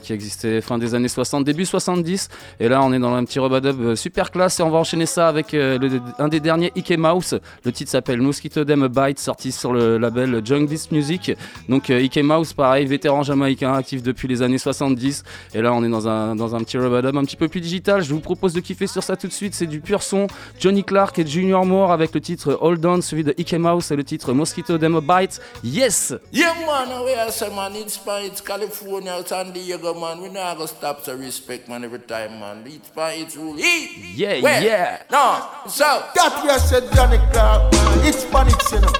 qui 0.00 0.12
existait 0.12 0.60
fin 0.60 0.76
des 0.76 0.94
années 0.94 1.08
60, 1.08 1.44
début 1.44 1.64
70. 1.64 2.28
Et 2.60 2.68
là, 2.68 2.82
on 2.82 2.92
est 2.92 2.98
dans 2.98 3.14
un 3.14 3.24
petit 3.24 3.38
rubadub 3.38 3.80
euh, 3.80 3.96
super 3.96 4.30
classe 4.30 4.60
et 4.60 4.62
on 4.62 4.70
va 4.70 4.78
enchaîner 4.78 5.06
ça 5.06 5.28
avec 5.28 5.54
euh, 5.54 5.78
un 6.18 6.28
des 6.28 6.40
derniers 6.40 6.72
Ike 6.76 6.98
Mouse. 6.98 7.38
Le 7.64 7.72
titre 7.72 7.90
s'appelle 7.90 8.20
Mosquito 8.20 8.64
Dem 8.64 8.88
Bite, 8.88 9.18
sorti 9.18 9.52
sur 9.52 9.72
le 9.72 9.98
label 9.98 10.42
Junglist 10.44 10.92
Music. 10.92 11.32
Donc 11.68 11.90
euh, 11.90 12.00
Ike 12.00 12.22
Mouse, 12.22 12.52
pareil, 12.52 12.86
vétéran 12.86 13.22
jamaïcain, 13.22 13.72
actif 13.74 14.02
depuis 14.02 14.28
les 14.28 14.42
années 14.42 14.58
70. 14.58 15.24
Et 15.54 15.62
là, 15.62 15.72
on 15.72 15.82
est 15.82 15.88
dans 15.88 16.08
un, 16.08 16.36
dans 16.36 16.54
un 16.54 16.58
petit 16.58 16.76
un 16.76 17.24
petit 17.24 17.36
peu 17.36 17.48
plus 17.48 17.60
digital. 17.60 18.02
Je 18.02 18.12
vous 18.12 18.20
propose 18.20 18.52
de 18.52 18.60
kiffer 18.60 18.86
sur 18.86 19.02
ça 19.02 19.16
tout 19.16 19.26
de 19.26 19.32
suite. 19.32 19.54
C'est 19.54 19.66
du 19.66 19.80
pur 19.80 20.02
son. 20.02 20.26
Johnny 20.58 20.84
Clark 20.84 21.18
et 21.18 21.26
Junior 21.26 21.64
Moore 21.64 21.92
avec 21.92 22.14
le 22.14 22.20
titre 22.20 22.58
Hold 22.60 22.84
On, 22.84 23.00
suivi 23.00 23.24
de 23.24 23.34
Ike 23.38 23.54
Mouse 23.54 23.90
et 23.90 23.96
le 23.96 24.04
titre 24.04 24.32
Mosquito 24.32 24.78
Dem 24.78 24.96
a 24.96 25.00
Bite. 25.00 25.40
Yes! 25.62 26.14
Yeah, 26.32 26.54
man, 26.66 27.04
we 27.04 27.14
are 27.14 27.30
some 27.30 27.54
man, 27.54 27.74
it's, 27.74 28.00
it's 28.06 28.40
California, 28.40 29.22
San 29.26 29.52
Diego, 29.52 29.94
man. 29.94 30.20
We 30.20 30.28
gonna 30.28 30.66
stop 30.66 31.02
to 31.04 31.16
respect, 31.16 31.68
man, 31.68 31.84
every 31.84 32.00
time, 32.00 32.23
man. 32.28 32.62
It's 32.66 32.90
by 32.90 33.12
it's 33.14 33.36
rule. 33.36 33.58
Eat! 33.58 34.14
Yeah, 34.14 34.40
Where? 34.40 34.62
yeah. 34.62 35.02
No, 35.10 35.46
so. 35.68 36.04
That 36.14 36.40
we 36.42 36.48
have 36.50 36.60
said 36.60 36.90
Johnny 36.94 37.18
Clark, 37.32 37.72
man. 37.72 38.06
It's 38.06 38.24
panic, 38.26 38.54
you 38.72 38.80
know. 38.80 38.92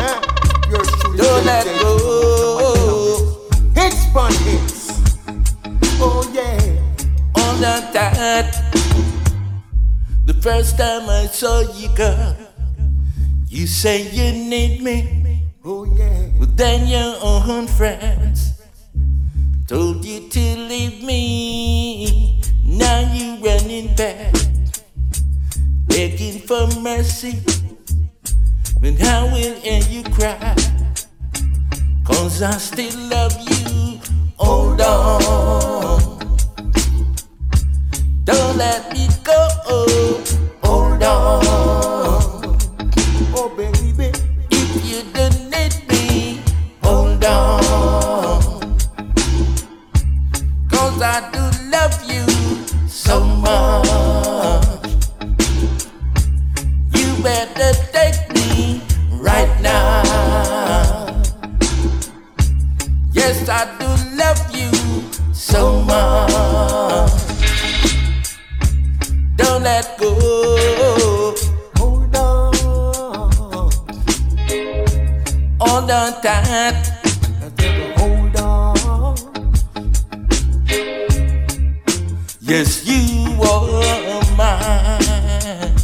Eh? 0.00 0.20
Yours 0.70 0.88
truly, 1.00 1.18
Don't 1.18 1.44
let 1.46 1.64
Jay-Z. 1.64 1.80
go. 1.80 3.50
It's 3.76 4.06
panic. 4.12 4.62
Oh, 6.00 6.30
yeah. 6.32 7.42
On 7.42 7.60
the 7.60 7.88
that. 7.92 8.52
The 10.26 10.34
first 10.34 10.76
time 10.78 11.08
I 11.08 11.26
saw 11.26 11.60
you, 11.74 11.88
girl, 11.96 12.36
you 13.48 13.66
say 13.66 14.02
you 14.12 14.32
need 14.48 14.82
me. 14.82 15.48
Oh, 15.64 15.84
yeah. 15.96 16.28
But 16.38 16.56
then 16.56 16.86
your 16.86 17.16
own 17.22 17.66
friends 17.66 18.52
told 19.66 20.04
you 20.04 20.28
to 20.28 20.40
leave 20.40 21.02
me. 21.02 22.40
Now 22.68 23.00
you 23.14 23.36
running 23.42 23.94
back, 23.94 24.34
begging 25.86 26.38
for 26.40 26.68
mercy. 26.80 27.40
But 28.78 28.98
how 28.98 29.24
will 29.32 29.56
and 29.64 29.86
you 29.86 30.02
cry? 30.04 30.54
Cause 32.04 32.42
I 32.42 32.52
still 32.58 32.94
love 33.08 33.34
you. 33.48 33.98
Hold 34.36 34.82
on. 34.82 36.36
Don't 38.24 38.56
let 38.58 38.92
me 38.92 39.08
go. 39.24 39.48
Hold 40.62 41.02
on. 41.02 41.40
Oh, 43.34 43.48
baby. 43.56 44.12
If 44.50 44.84
you 44.84 45.02
don't 45.14 45.50
need 45.50 45.88
me, 45.88 46.42
hold 46.82 47.24
on. 47.24 48.76
Cause 50.70 51.00
I 51.00 51.30
do 51.32 51.70
love 51.70 52.04
you 52.10 52.27
so 53.08 53.24
much. 53.24 54.84
You 56.92 57.08
better 57.22 57.72
take 57.96 58.20
me 58.34 58.82
right 59.12 59.52
now. 59.62 61.22
Yes, 63.10 63.48
I 63.48 63.64
do 63.80 63.88
love 64.22 64.40
you 64.54 64.70
so 65.32 65.80
much. 65.90 67.10
Don't 69.36 69.62
let 69.62 69.98
go. 69.98 71.34
Hold 71.78 72.14
on. 72.14 72.52
Hold 75.60 75.90
on 75.90 76.12
tight. 76.20 77.07
Yes, 82.48 82.86
you 82.86 83.36
are 83.42 84.22
mine, 84.36 85.76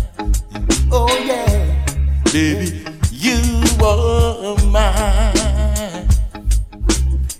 Oh, 0.90 1.08
yeah. 1.22 1.84
baby. 2.32 2.84
You 3.12 3.38
are 3.84 4.56
mine. 4.70 6.08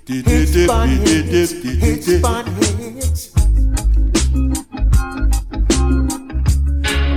It's 0.07 0.67
fun 0.67 0.89
hits. 0.91 1.53
It's 1.65 2.21
fun 2.21 2.47
hits. 2.57 3.31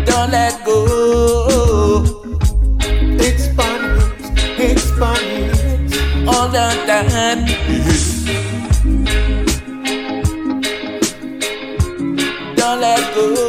Don't 0.06 0.32
let 0.32 0.64
go. 0.66 2.04
It's 3.20 3.48
hits. 3.56 4.10
It's 4.58 4.92
hits. 5.28 6.28
All 6.28 6.48
the 6.48 6.68
time. 6.88 8.17
Don't 12.68 12.82
let 12.82 13.16
go. 13.16 13.47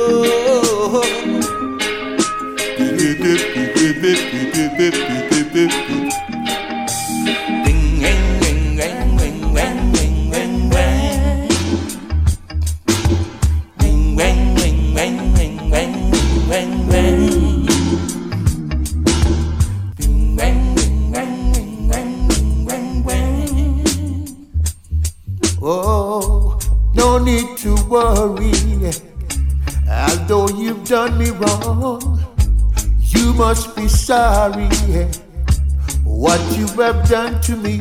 Done 37.08 37.40
to 37.40 37.56
me, 37.56 37.80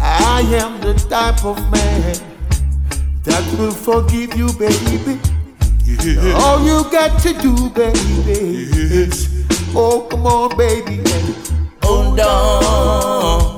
I 0.00 0.42
am 0.62 0.80
the 0.80 0.94
type 1.10 1.44
of 1.44 1.56
man 1.72 2.14
that 3.24 3.44
will 3.58 3.72
forgive 3.72 4.36
you, 4.36 4.52
baby. 4.52 5.18
All 6.36 6.64
you 6.64 6.88
got 6.92 7.20
to 7.22 7.32
do, 7.32 7.68
baby, 7.70 7.98
is 8.30 9.44
oh, 9.74 10.06
come 10.08 10.24
on, 10.24 10.56
baby. 10.56 11.02
Hold 11.82 12.20
on. 12.20 13.49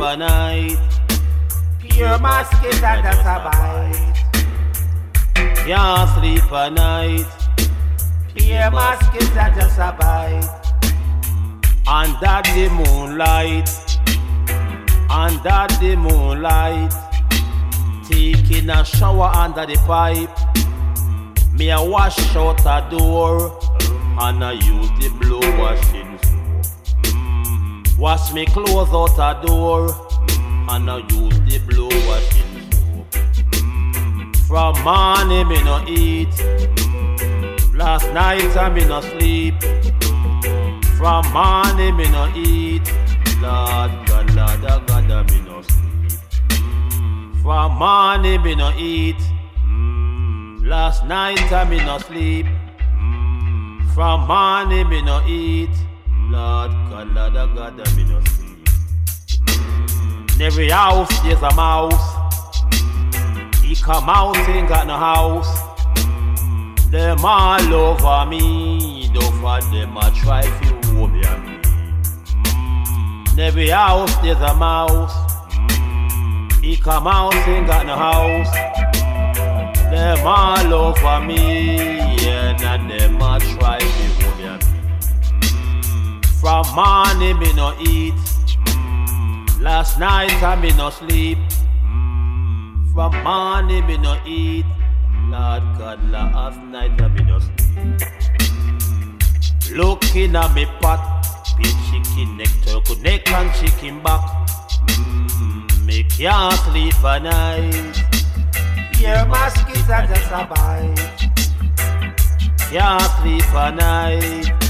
At 0.00 0.18
night. 0.18 0.76
Pure 1.80 2.18
mosquito 2.18 2.80
that's 2.80 3.20
a 3.20 3.36
bite. 3.44 4.14
Can't 5.66 6.10
sleep 6.10 6.52
at 6.52 6.72
night. 6.72 7.26
Pure 8.34 8.70
mosquito 8.70 9.44
just 9.54 9.78
a 9.78 9.96
bite. 9.98 10.48
Under 11.86 12.42
the 12.52 12.68
moonlight. 12.70 13.68
Under 15.10 15.66
the 15.80 15.96
moonlight. 15.96 16.90
Mm-hmm. 16.90 18.02
Taking 18.02 18.70
a 18.70 18.84
shower 18.84 19.30
under 19.34 19.66
the 19.66 19.76
pipe. 19.86 20.28
Mm-hmm. 20.28 21.56
Me 21.56 21.70
a 21.70 21.82
wash 21.82 22.36
out 22.36 22.60
a 22.60 22.88
door. 22.90 23.58
And 24.20 24.44
I 24.44 24.52
use 24.52 24.90
the 24.98 25.08
blow 25.20 25.40
washing. 25.58 26.07
Wash 27.98 28.32
me 28.32 28.46
clothes 28.46 28.90
out 28.94 29.18
a 29.18 29.44
door. 29.44 29.88
Mm, 29.88 30.70
and 30.70 30.88
I 30.88 30.98
use 30.98 31.40
the 31.40 31.58
blow 31.66 31.88
washing 32.06 32.70
soap. 32.70 33.10
Mm, 33.50 34.36
from 34.46 34.80
morning 34.84 35.48
me 35.48 35.60
no 35.64 35.84
eat. 35.84 36.28
Mm, 36.28 37.76
last 37.76 38.08
night 38.12 38.56
I 38.56 38.68
me 38.68 38.84
no 38.84 39.00
sleep. 39.00 39.60
From 40.96 41.26
morning 41.32 41.96
me 41.96 42.08
no 42.08 42.32
eat. 42.36 42.86
Lord 43.40 43.90
God, 44.06 44.32
Lord 44.32 44.64
oh 44.64 44.84
God, 44.86 45.10
I 45.10 45.22
me 45.24 45.40
no 45.40 45.62
sleep. 45.62 47.42
From 47.42 47.72
morning 47.78 48.42
me 48.44 48.54
no 48.54 48.72
eat. 48.78 49.20
Last 50.62 51.04
night 51.04 51.50
I 51.50 51.64
me 51.64 51.78
no 51.78 51.98
sleep. 51.98 52.46
From 53.92 54.28
morning 54.28 54.88
me 54.88 55.02
no 55.02 55.20
eat. 55.26 55.87
Lord 56.30 56.72
oh 56.72 57.54
God, 57.54 57.80
I 57.80 57.96
me 57.96 58.04
no 58.04 58.20
sleep. 58.20 58.58
In 58.58 59.44
mm-hmm. 59.46 60.42
every 60.42 60.68
house 60.68 61.08
there's 61.22 61.40
a 61.40 61.54
mouse. 61.54 61.94
Mm-hmm. 62.74 63.64
He 63.64 63.74
come 63.74 64.10
out 64.10 64.36
ain't 64.46 64.68
got 64.68 64.86
no 64.86 64.96
house. 64.98 65.48
Them 66.90 67.24
all 67.24 67.74
over 67.74 68.28
me, 68.28 69.10
though 69.14 69.30
for 69.40 69.60
them 69.72 69.96
I 69.96 70.10
try 70.20 70.42
to 70.42 70.92
hold 70.92 71.12
me. 71.12 71.22
In 73.32 73.40
every 73.40 73.68
house 73.70 74.14
there's 74.16 74.36
a 74.36 74.54
mouse. 74.54 75.14
He 76.60 76.76
come 76.76 77.06
out 77.06 77.34
ain't 77.48 77.66
got 77.66 77.86
no 77.86 77.96
house. 77.96 78.52
Them 79.90 80.26
all 80.26 80.74
over 80.74 81.20
me, 81.26 81.78
and 81.78 82.60
yeah, 82.60 82.76
them 82.86 83.22
I 83.22 83.38
try 83.38 83.78
to 83.78 83.86
hold 83.86 84.60
me. 84.60 84.67
From 86.40 86.64
morning 86.72 87.36
me 87.40 87.52
no 87.54 87.74
eat. 87.80 88.14
Mm. 88.14 89.60
Last 89.60 89.98
night 89.98 90.40
I 90.40 90.54
me 90.54 90.70
no 90.76 90.88
sleep. 90.90 91.36
Mm. 91.82 92.92
From 92.94 93.20
morning 93.24 93.84
me 93.86 93.96
no 93.98 94.16
eat. 94.24 94.64
Lord 95.26 95.64
God, 95.76 95.98
last 96.10 96.60
night 96.62 97.00
I 97.02 97.08
me 97.08 97.24
no 97.24 97.40
sleep. 97.40 97.74
Mm. 97.74 97.98
Looking 99.76 100.36
at 100.36 100.54
me 100.54 100.66
pot, 100.80 101.26
big 101.58 101.74
chicken 101.90 102.36
neck, 102.36 102.48
turkey 102.64 102.94
neck 103.02 103.28
and 103.32 103.52
chicken 103.54 104.00
back. 104.02 104.20
Mm, 104.86 105.84
me 105.86 106.04
can't 106.04 106.54
sleep 106.54 106.94
at 107.04 107.22
night. 107.24 108.04
Your 109.00 109.26
mosquito 109.26 110.06
just 110.06 110.30
a 110.30 110.46
bite. 110.46 111.30
Can't 112.70 113.02
sleep 113.20 113.54
at 113.54 113.74
night. 113.74 114.67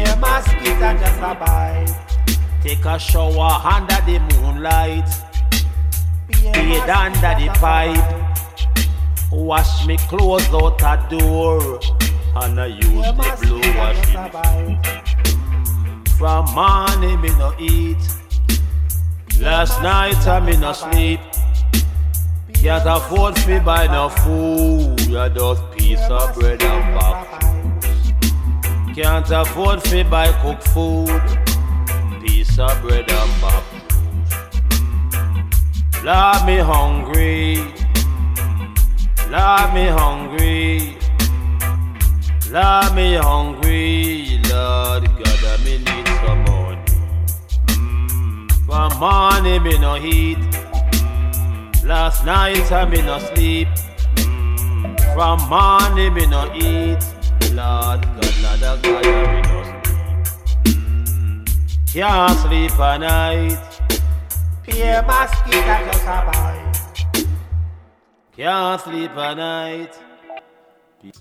Your 0.00 0.16
mosquito 0.16 0.96
just 0.98 1.20
a 1.20 1.34
bite. 1.34 1.94
Take 2.62 2.84
a 2.86 2.98
shower 2.98 3.60
under 3.62 4.00
the 4.06 4.18
moonlight. 4.32 5.08
Bathe 6.28 6.88
under 6.88 7.34
the 7.38 7.48
pipe. 7.60 8.30
Wash 9.30 9.86
me 9.86 9.98
clothes 10.08 10.48
out 10.54 10.80
a 10.80 11.06
door. 11.10 11.80
And 12.36 12.60
I 12.60 12.66
use 12.66 12.82
the 12.82 13.36
blue 13.40 13.60
washing. 13.76 14.24
Mm, 14.72 16.08
from 16.16 16.46
morning 16.54 17.20
me 17.20 17.28
no 17.36 17.54
eat. 17.58 17.98
Last 19.38 19.82
night 19.82 20.26
I 20.26 20.40
me 20.40 20.56
no 20.56 20.72
sleep. 20.72 21.20
Can't 22.54 22.84
afford 22.86 23.36
me 23.46 23.58
buy 23.58 23.86
no 23.86 24.08
food. 24.08 25.00
You 25.08 25.28
just 25.28 25.62
piece 25.72 26.08
of 26.08 26.34
bread 26.34 26.62
and 26.62 26.98
back. 26.98 27.59
Can't 29.02 29.30
afford 29.30 29.90
me 29.90 30.02
buy 30.02 30.30
cook 30.42 30.60
food. 30.60 31.22
Piece 32.20 32.58
of 32.58 32.82
bread 32.82 33.10
and 33.10 33.40
back. 33.40 33.64
Lord 36.04 36.46
me 36.46 36.58
hungry. 36.58 37.56
Lord 39.30 39.72
me 39.72 39.86
hungry. 39.86 40.98
Lord 42.50 42.94
me 42.94 43.14
hungry. 43.14 44.38
Lord 44.50 45.04
God, 45.16 45.44
I 45.46 45.56
me 45.64 45.78
need 45.78 46.06
some 46.20 46.44
mm, 46.44 46.50
money. 46.50 48.48
From 48.66 48.98
morning 49.00 49.62
me 49.62 49.78
no 49.78 49.96
eat. 49.96 50.36
Mm, 50.36 51.84
last 51.86 52.26
night 52.26 52.70
I 52.70 52.84
me 52.84 53.00
no 53.00 53.18
sleep. 53.18 53.68
Mm, 54.16 55.14
From 55.14 55.48
morning 55.48 56.12
me 56.12 56.26
no 56.26 56.52
eat. 56.54 57.19
Lord 57.52 58.02
God, 58.02 58.60
God, 58.60 58.82
me 58.82 58.90
no 58.92 59.00
mm-hmm. 59.12 59.64
sleep. 61.44 61.92
Can't 61.92 62.38
sleep 62.38 62.78
at 62.78 62.96
night. 62.98 63.58
Pure 64.62 65.02
mosquito 65.02 65.76
just 65.86 66.04
a 66.04 66.18
bite. 66.26 67.26
Can't 68.36 68.80
sleep 68.80 69.10
at 69.10 69.36
night. 69.36 70.09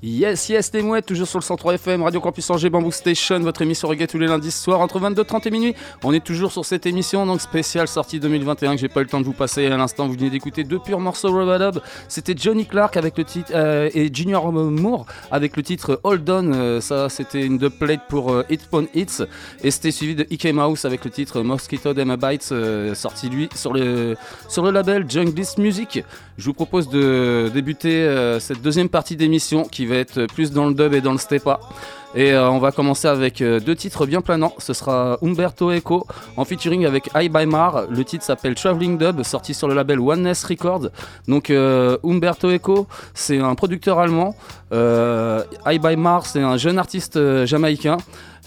Yes, 0.03 0.49
yes, 0.49 0.73
les 0.73 0.81
mouettes, 0.81 1.05
toujours 1.05 1.27
sur 1.27 1.39
le 1.39 1.43
103 1.43 1.75
FM, 1.75 2.03
Radio 2.03 2.19
Campus 2.19 2.49
Angers, 2.49 2.69
Bamboo 2.69 2.91
Station, 2.91 3.39
votre 3.39 3.61
émission 3.61 3.87
reggae 3.87 4.07
tous 4.07 4.17
les 4.17 4.27
lundis 4.27 4.51
soirs 4.51 4.81
entre 4.81 4.99
22h30 4.99 5.47
et 5.47 5.51
minuit. 5.51 5.75
On 6.03 6.11
est 6.11 6.23
toujours 6.23 6.51
sur 6.51 6.65
cette 6.65 6.85
émission, 6.85 7.25
donc 7.25 7.39
spéciale 7.39 7.87
sortie 7.87 8.19
2021 8.19 8.75
que 8.75 8.81
j'ai 8.81 8.89
pas 8.89 8.99
eu 8.99 9.03
le 9.03 9.09
temps 9.09 9.21
de 9.21 9.25
vous 9.25 9.33
passer 9.33 9.67
à 9.67 9.77
l'instant. 9.77 10.07
Vous 10.07 10.15
venez 10.15 10.29
d'écouter 10.29 10.65
deux 10.65 10.79
purs 10.79 10.99
morceaux 10.99 11.31
Rubadub. 11.31 11.81
C'était 12.09 12.35
Johnny 12.35 12.65
Clark 12.65 12.97
avec 12.97 13.17
le 13.17 13.23
titre 13.23 13.53
euh, 13.55 13.89
et 13.93 14.13
Junior 14.13 14.51
Moore 14.51 15.05
avec 15.31 15.55
le 15.55 15.63
titre 15.63 16.01
Hold 16.03 16.29
On. 16.29 16.51
Euh, 16.51 16.81
ça, 16.81 17.07
c'était 17.07 17.45
une 17.45 17.57
deux 17.57 17.69
plate 17.69 18.01
pour 18.09 18.33
euh, 18.33 18.43
Hit 18.49 18.67
Pon 18.67 18.85
Hits. 18.93 19.23
Et 19.63 19.71
c'était 19.71 19.91
suivi 19.91 20.15
de 20.15 20.27
Ike 20.29 20.53
Mouse 20.53 20.83
avec 20.83 21.05
le 21.05 21.11
titre 21.11 21.41
Mosquito 21.41 21.93
Dem 21.93 22.17
Bites, 22.17 22.49
euh, 22.51 22.93
sorti 22.95 23.29
lui 23.29 23.47
sur 23.55 23.71
le, 23.71 24.17
sur 24.49 24.63
le 24.63 24.71
label 24.71 25.09
Junglist 25.09 25.57
Music. 25.57 26.03
Je 26.39 26.45
vous 26.45 26.53
propose 26.53 26.87
de 26.87 27.51
débuter 27.53 28.01
euh, 28.01 28.39
cette 28.39 28.61
deuxième 28.61 28.87
partie 28.87 29.17
d'émission 29.17 29.65
qui 29.65 29.85
va 29.85 29.95
être 29.95 30.25
plus 30.27 30.51
dans 30.51 30.67
le 30.67 30.73
dub 30.73 30.93
et 30.93 31.01
dans 31.01 31.11
le 31.11 31.17
stepa. 31.17 31.59
Et 32.15 32.31
euh, 32.31 32.49
on 32.49 32.59
va 32.59 32.71
commencer 32.71 33.09
avec 33.09 33.41
euh, 33.41 33.59
deux 33.59 33.75
titres 33.75 34.05
bien 34.05 34.21
planants. 34.21 34.53
Ce 34.57 34.71
sera 34.71 35.17
Umberto 35.21 35.69
Eco 35.69 36.07
en 36.37 36.45
featuring 36.45 36.85
avec 36.85 37.09
I 37.13 37.27
by 37.27 37.45
Mar. 37.45 37.87
Le 37.89 38.05
titre 38.05 38.23
s'appelle 38.23 38.55
Traveling 38.55 38.97
Dub, 38.97 39.21
sorti 39.23 39.53
sur 39.53 39.67
le 39.67 39.73
label 39.73 39.99
Oneness 39.99 40.45
Records. 40.45 40.87
Donc 41.27 41.49
Umberto 41.49 42.49
Eco, 42.49 42.87
c'est 43.13 43.39
un 43.39 43.53
producteur 43.55 43.99
allemand. 43.99 44.33
I 44.71 45.77
by 45.77 45.97
Mar, 45.97 46.25
c'est 46.25 46.41
un 46.41 46.55
jeune 46.55 46.79
artiste 46.79 47.19
jamaïcain. 47.45 47.97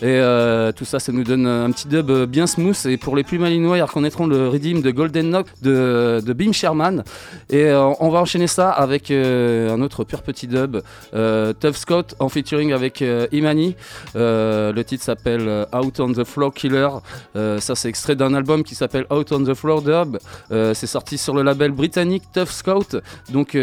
Et 0.02 0.06
euh, 0.06 0.72
tout 0.72 0.84
ça, 0.84 0.98
ça 0.98 1.12
nous 1.12 1.22
donne 1.22 1.46
un 1.46 1.70
petit 1.70 1.86
dub 1.86 2.10
euh, 2.10 2.26
bien 2.26 2.48
smooth. 2.48 2.86
Et 2.86 2.96
pour 2.96 3.14
les 3.14 3.22
plus 3.22 3.38
malinois, 3.38 3.78
ils 3.78 3.82
reconnaîtront 3.82 4.26
le 4.26 4.48
redeem 4.48 4.82
de 4.82 4.90
Golden 4.90 5.30
Knock 5.30 5.46
de, 5.62 6.32
Bim 6.32 6.50
Sherman. 6.50 7.04
Et 7.50 7.66
euh, 7.66 7.88
on 8.00 8.08
va 8.10 8.18
enchaîner 8.18 8.48
ça 8.48 8.70
avec 8.70 9.12
un 9.12 9.80
autre 9.80 10.02
pur 10.02 10.22
petit 10.22 10.48
dub, 10.48 10.78
Tough 11.12 11.74
Scott 11.74 12.16
en 12.18 12.28
featuring 12.28 12.72
avec 12.72 13.04
Imani. 13.30 13.76
Le 14.14 14.82
titre 14.82 15.04
s'appelle 15.04 15.66
Out 15.72 16.00
on 16.00 16.12
the 16.12 16.24
Floor 16.24 16.52
Killer. 16.52 16.88
Ça, 17.34 17.74
c'est 17.74 17.88
extrait 17.88 18.16
d'un 18.16 18.34
album 18.34 18.64
qui 18.64 18.74
s'appelle 18.74 19.06
Out 19.10 19.30
on 19.30 19.44
the 19.44 19.54
Floor 19.54 19.82
Dub. 19.82 20.18
C'est 20.50 20.86
sorti 20.86 21.18
sur 21.18 21.34
le 21.34 21.42
label 21.42 21.70
britannique 21.70 22.24
Tough 22.32 22.48
Scout. 22.48 22.96
Donc, 23.30 23.56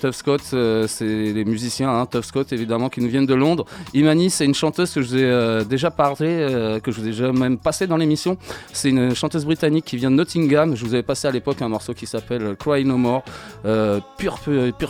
Tough 0.00 0.12
Scott, 0.12 0.42
c'est 0.86 1.04
les 1.04 1.44
musiciens, 1.44 1.90
hein, 1.90 2.06
Tough 2.06 2.24
Scott 2.24 2.52
évidemment, 2.52 2.88
qui 2.88 3.00
nous 3.00 3.08
viennent 3.08 3.26
de 3.26 3.34
Londres. 3.34 3.66
Imani, 3.92 4.30
c'est 4.30 4.44
une 4.44 4.54
chanteuse 4.54 4.92
que 4.92 5.02
je 5.02 5.08
vous 5.08 5.16
ai 5.16 5.73
déjà 5.74 5.90
parlé, 5.90 6.28
euh, 6.28 6.80
que 6.80 6.90
je 6.92 7.00
vous 7.00 7.06
ai 7.06 7.10
déjà 7.10 7.32
même 7.32 7.58
passé 7.58 7.86
dans 7.86 7.96
l'émission. 7.96 8.38
C'est 8.72 8.90
une 8.90 9.14
chanteuse 9.14 9.44
britannique 9.44 9.84
qui 9.84 9.96
vient 9.96 10.10
de 10.10 10.16
Nottingham. 10.16 10.76
Je 10.76 10.84
vous 10.84 10.94
avais 10.94 11.02
passé 11.02 11.28
à 11.28 11.30
l'époque 11.30 11.60
un 11.62 11.68
morceau 11.68 11.94
qui 11.94 12.06
s'appelle 12.06 12.56
Cry 12.56 12.84
No 12.84 12.96
More. 12.96 13.24
Euh, 13.64 14.00
pur, 14.18 14.38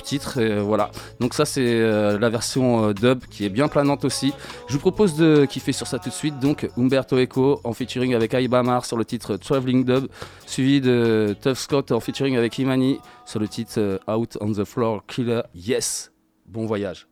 titre, 0.02 0.34
euh, 0.38 0.62
voilà. 0.62 0.90
Donc, 1.20 1.34
ça, 1.34 1.44
c'est 1.44 1.80
la 2.18 2.28
version 2.28 2.92
dub 2.92 3.24
qui 3.30 3.44
est 3.44 3.48
bien 3.48 3.68
planante 3.68 4.04
aussi. 4.04 4.32
Je 4.68 4.74
vous 4.74 4.80
propose 4.80 5.16
de 5.16 5.44
kiffer 5.44 5.72
sur 5.72 5.86
ça 5.86 5.98
tout 5.98 6.10
de 6.10 6.14
suite. 6.14 6.38
Donc, 6.38 6.68
Umberto 6.76 7.16
Eco 7.18 7.60
en 7.64 7.72
featuring 7.72 8.14
avec 8.14 8.34
Aibamar 8.34 8.84
sur 8.84 8.96
le 8.96 9.04
titre 9.04 9.36
Traveling 9.36 9.84
Dub, 9.84 10.06
suivi 10.46 10.80
de 10.80 11.34
Tough 11.42 11.54
Scott 11.54 11.92
en 11.92 12.00
featuring 12.00 12.36
avec 12.36 12.58
Imani 12.58 12.98
sur 13.24 13.40
le 13.40 13.48
titre 13.48 14.00
Out 14.08 14.36
on 14.40 14.52
the 14.52 14.64
Floor 14.64 15.02
Killer. 15.06 15.42
Yes! 15.54 16.10
Bon 16.46 16.66
voyage. 16.66 17.06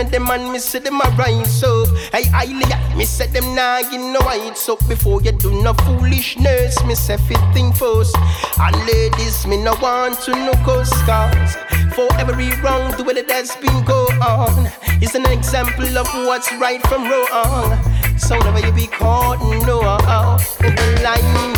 In 0.00 0.10
them 0.10 0.30
and 0.30 0.50
me 0.52 0.58
say 0.58 0.78
them 0.78 1.00
a 1.00 1.08
rise 1.10 1.62
up. 1.62 1.88
Hey, 2.12 2.24
I 2.32 2.46
me 2.96 3.04
say 3.04 3.26
them 3.26 3.54
nah 3.54 3.78
you 3.78 3.98
know 4.12 4.20
it's 4.48 4.68
up 4.68 4.78
before 4.88 5.20
you 5.22 5.32
do 5.32 5.62
no 5.62 5.74
foolishness. 5.74 6.82
Me 6.84 6.94
say 6.94 7.16
fit 7.18 7.40
thing 7.52 7.72
first. 7.72 8.16
And 8.58 8.76
ladies, 8.86 9.46
me 9.46 9.62
no 9.62 9.74
want 9.82 10.18
to 10.20 10.32
no 10.32 10.52
cause 10.64 10.90
cause. 11.02 11.56
For 11.94 12.08
every 12.18 12.50
wrong 12.62 12.96
the 12.96 13.04
way 13.04 13.14
that 13.14 13.30
has 13.30 13.54
been 13.56 13.84
go 13.84 14.06
on 14.24 14.70
is 15.02 15.14
an 15.14 15.26
example 15.26 15.98
of 15.98 16.06
what's 16.26 16.50
right 16.54 16.82
from 16.88 17.04
wrong. 17.04 18.18
So 18.18 18.38
never 18.38 18.60
you 18.60 18.72
be 18.72 18.86
caught 18.86 19.40
no 19.66 19.80
in 20.64 20.76
the 20.76 21.00
line. 21.04 21.50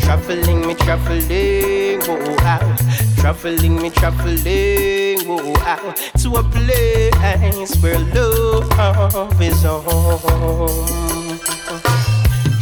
Traveling 0.00 0.66
me 0.66 0.74
traveling, 0.74 2.00
oh 2.08 2.36
out. 2.40 3.07
Traveling 3.18 3.76
me 3.82 3.90
traveling, 3.90 5.18
oh 5.26 5.54
out. 5.66 5.96
To 6.22 6.36
a 6.36 6.42
place 6.44 7.76
where 7.82 7.98
love 8.14 9.42
is 9.42 9.62
home. 9.64 11.38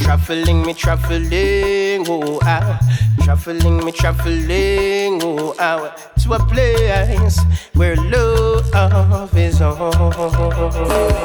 Traveling 0.00 0.62
me 0.62 0.72
traveling, 0.74 2.06
oh 2.08 2.38
ah, 2.42 2.78
out. 2.78 2.80
Traveling 3.24 3.84
me 3.84 3.92
traveling, 3.92 5.20
oh 5.22 5.54
out. 5.58 6.16
To 6.20 6.32
a 6.32 6.38
place 6.38 7.38
where 7.74 7.96
love 7.96 9.36
is 9.36 9.58
home. 9.58 11.16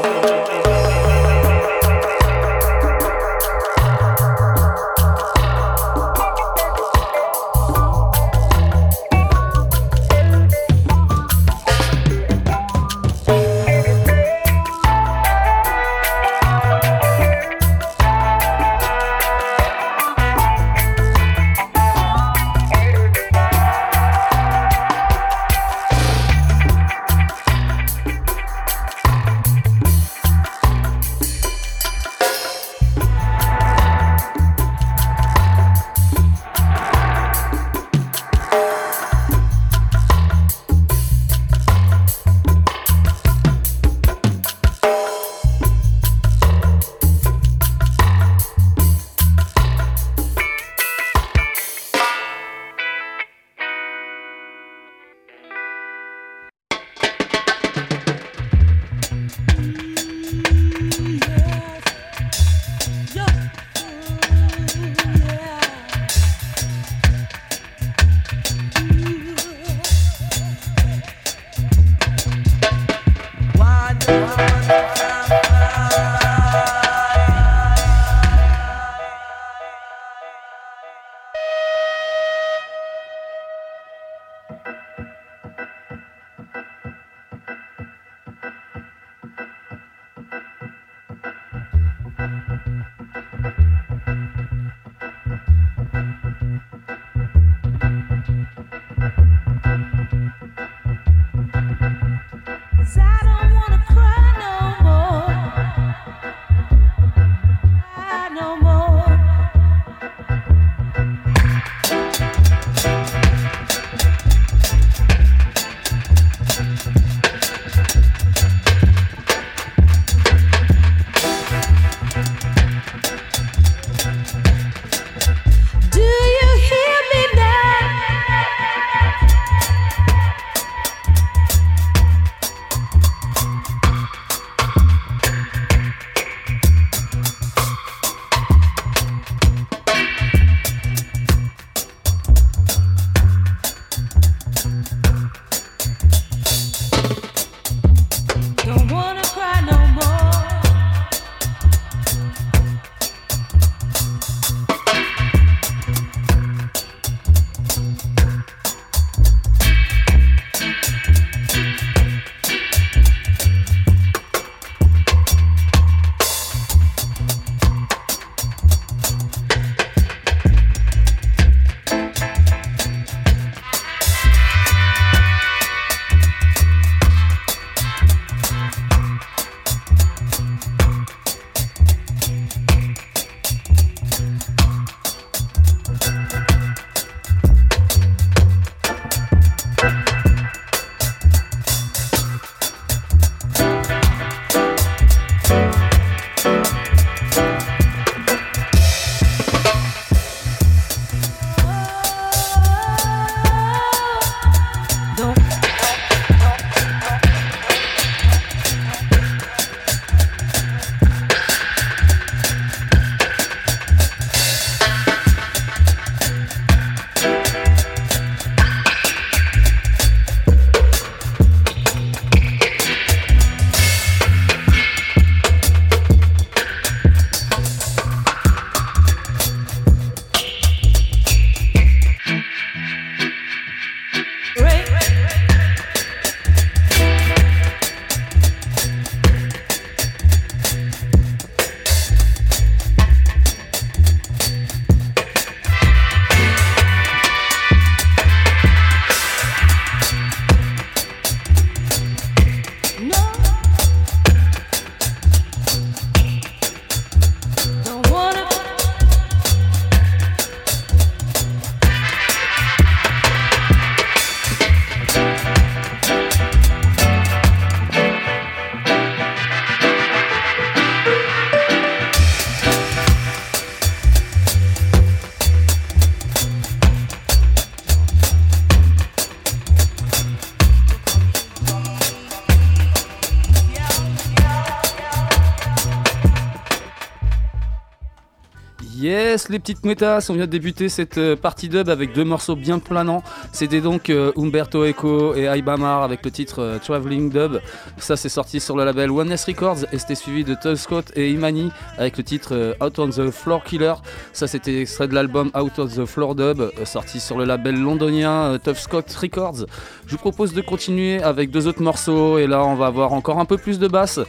Les 289.52 289.60
petites 289.60 289.84
mouettas, 289.84 290.28
on 290.30 290.34
vient 290.34 290.46
de 290.46 290.52
débuter 290.52 290.88
cette 290.88 291.18
euh, 291.18 291.36
partie 291.36 291.68
dub 291.68 291.90
avec 291.90 292.14
deux 292.14 292.24
morceaux 292.24 292.56
bien 292.56 292.80
planants. 292.80 293.22
C'était 293.52 293.82
donc 293.82 294.10
euh, 294.10 294.32
Umberto 294.38 294.86
Eco 294.86 295.36
et 295.36 295.44
Aibamar 295.44 296.04
avec 296.04 296.24
le 296.24 296.32
titre 296.32 296.60
euh, 296.60 296.80
Traveling 296.80 297.30
Dub. 297.30 297.60
Ça, 297.98 298.16
c'est 298.16 298.30
sorti 298.30 298.60
sur 298.60 298.78
le 298.78 298.86
label 298.86 299.12
Oneness 299.12 299.46
Records 299.46 299.86
et 299.92 300.00
c'était 300.00 300.16
suivi 300.16 300.44
de 300.44 300.56
Todd 300.56 300.78
Scott 300.78 301.12
et 301.16 301.32
Imani 301.32 301.72
avec 301.98 302.18
le 302.18 302.24
titre 302.24 302.56
euh, 302.56 302.74
Out 302.82 302.98
on 303.00 303.10
the 303.10 303.30
Floor 303.30 303.64
Killer. 303.64 303.94
Ça, 304.42 304.48
c'était 304.48 304.82
extrait 304.82 305.08
de 305.08 305.14
l'album 305.14 305.52
Out 305.56 305.78
of 305.78 305.94
the 305.94 306.04
Floor 306.04 306.34
Dub, 306.34 306.62
euh, 306.62 306.72
sorti 306.84 307.20
sur 307.20 307.38
le 307.38 307.46
label 307.46 307.80
londonien 307.80 308.32
euh, 308.32 308.58
Tough 308.58 308.78
Scott 308.78 309.14
Records. 309.14 309.68
Je 310.08 310.12
vous 310.14 310.18
propose 310.18 310.56
de 310.56 310.62
continuer 310.62 311.22
avec 311.22 311.52
deux 311.52 311.68
autres 311.68 311.84
morceaux 311.84 312.40
et 312.40 312.48
là, 312.48 312.66
on 312.66 312.74
va 312.74 312.88
avoir 312.88 313.14
encore 313.14 313.38
un 313.38 313.46
peu 313.46 313.58
plus 313.58 313.78
de 313.78 313.88
basse. 313.88 314.20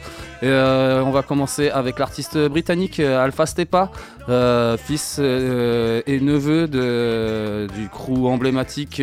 Euh, 0.43 1.01
on 1.01 1.09
va 1.09 1.23
commencer 1.23 1.71
avec 1.71 1.97
l'artiste 1.97 2.37
britannique 2.37 2.99
Alpha 2.99 3.47
Stepa, 3.47 3.89
fils 4.77 5.17
et 5.17 6.19
neveu 6.21 6.67
du 6.67 7.89
crew 7.89 8.27
emblématique. 8.27 9.01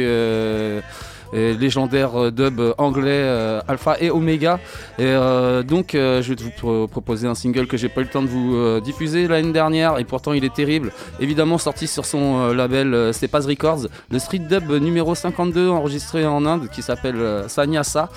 Euh, 1.34 1.56
légendaire 1.58 2.18
euh, 2.20 2.30
dub 2.30 2.60
anglais 2.78 3.10
euh, 3.10 3.60
Alpha 3.68 3.96
et 4.00 4.10
Omega. 4.10 4.58
Et 4.98 5.02
euh, 5.04 5.62
donc, 5.62 5.94
euh, 5.94 6.22
je 6.22 6.34
vais 6.34 6.42
vous 6.42 6.50
pro- 6.50 6.86
proposer 6.88 7.26
un 7.26 7.34
single 7.34 7.66
que 7.66 7.76
j'ai 7.76 7.88
pas 7.88 8.00
eu 8.00 8.04
le 8.04 8.10
temps 8.10 8.22
de 8.22 8.28
vous 8.28 8.56
euh, 8.56 8.80
diffuser 8.80 9.28
l'année 9.28 9.52
dernière, 9.52 9.98
et 9.98 10.04
pourtant 10.04 10.32
il 10.32 10.44
est 10.44 10.54
terrible. 10.54 10.92
Évidemment, 11.20 11.58
sorti 11.58 11.86
sur 11.86 12.04
son 12.06 12.40
euh, 12.40 12.54
label 12.54 12.94
euh, 12.94 13.12
Stepaz 13.12 13.46
Records, 13.46 13.86
le 14.10 14.18
street 14.18 14.38
dub 14.40 14.70
numéro 14.70 15.14
52, 15.14 15.68
enregistré 15.68 16.26
en 16.26 16.44
Inde, 16.46 16.68
qui 16.70 16.82
s'appelle 16.82 17.16
euh, 17.16 17.48
Sanyasa. 17.48 18.08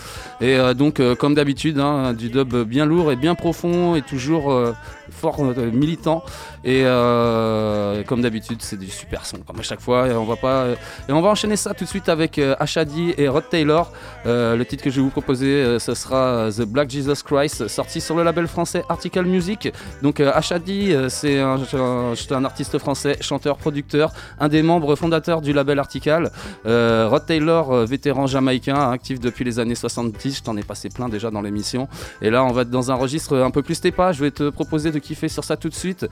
Et 0.42 0.56
euh, 0.58 0.74
donc, 0.74 1.00
euh, 1.00 1.16
comme 1.16 1.36
d'habitude, 1.36 1.80
hein, 1.80 2.14
du 2.14 2.30
dub 2.30 2.56
bien 2.64 2.86
lourd 2.86 3.12
et 3.12 3.16
bien 3.16 3.36
profond, 3.36 3.96
et 3.96 4.02
toujours 4.02 4.52
euh, 4.52 4.74
fort 5.12 5.38
euh, 5.42 5.72
militant. 5.72 6.24
Et 6.64 6.84
euh, 6.86 8.04
comme 8.04 8.22
d'habitude, 8.22 8.62
c'est 8.62 8.80
du 8.80 8.90
super 8.90 9.26
son, 9.26 9.38
comme 9.38 9.60
à 9.60 9.64
chaque 9.64 9.82
fois. 9.82 10.08
Et 10.08 10.14
on 10.14 10.26
va 10.26 10.36
pas. 10.36 10.68
Et 11.10 11.12
on 11.12 11.22
va 11.22 11.30
enchaîner 11.30 11.56
ça 11.56 11.74
tout 11.74 11.84
de 11.84 11.90
suite 11.90 12.10
avec 12.10 12.38
euh, 12.40 12.56
Ashadi 12.60 13.14
et 13.18 13.28
Rod 13.28 13.50
Taylor. 13.50 13.92
Euh, 14.26 14.56
le 14.56 14.66
titre 14.66 14.84
que 14.84 14.90
je 14.90 14.98
vais 14.98 15.02
vous 15.02 15.10
proposer, 15.10 15.48
euh, 15.48 15.80
ce 15.80 15.94
sera 15.94 16.18
euh, 16.18 16.52
The 16.52 16.62
Black 16.62 16.90
Jesus 16.90 17.24
Christ, 17.26 17.68
sorti 17.68 18.00
sur 18.00 18.16
le 18.16 18.24
label 18.24 18.48
français 18.48 18.84
Article 18.90 19.24
Music. 19.24 19.72
Donc 20.02 20.20
euh, 20.20 20.32
Ashadi, 20.34 20.94
euh, 20.94 21.10
c'est 21.10 21.40
un, 21.40 22.46
artiste 22.46 22.78
français, 22.78 23.18
chanteur, 23.22 23.58
producteur, 23.58 24.12
un 24.40 24.48
des 24.48 24.64
membres 24.64 24.96
fondateurs 24.96 25.42
du 25.42 25.54
label 25.54 25.80
Article. 25.80 26.30
Euh, 26.66 27.08
Rod 27.10 27.26
Taylor, 27.26 27.72
euh, 27.72 27.86
vétéran 27.86 28.28
jamaïcain, 28.28 28.92
actif 28.92 29.20
depuis 29.20 29.44
les 29.44 29.60
années 29.60 29.76
70. 29.76 30.38
Je 30.38 30.44
t'en 30.44 30.58
ai 30.58 30.64
passé 30.64 30.90
plein 30.90 31.10
déjà 31.10 31.32
dans 31.32 31.42
l'émission. 31.42 31.88
Et 32.22 32.30
là, 32.30 32.44
on 32.44 32.52
va 32.52 32.64
être 32.64 32.70
dans 32.70 32.92
un 32.92 32.96
registre 32.96 33.38
un 33.38 33.52
peu 33.52 33.62
plus 33.62 33.76
Stepa. 33.76 34.12
Je 34.12 34.22
vais 34.22 34.32
te 34.32 34.50
proposer 34.50 34.92
de 34.92 35.00
kiffer 35.00 35.30
sur 35.30 35.44
ça 35.44 35.58
tout 35.58 35.70
de 35.70 35.76
suite. 35.76 36.06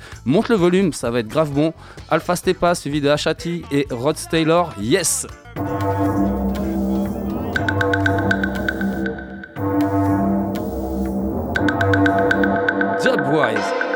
Le 0.49 0.55
volume, 0.55 0.91
ça 0.91 1.11
va 1.11 1.19
être 1.19 1.27
grave 1.27 1.51
bon. 1.51 1.71
Alpha 2.09 2.35
Stepa 2.35 2.75
suivi 2.75 2.99
de 2.99 3.09
Ashati 3.09 3.63
et 3.71 3.87
Rod 3.89 4.17
Taylor. 4.29 4.73
Yes! 4.81 5.27
Dubwise. 13.03 13.90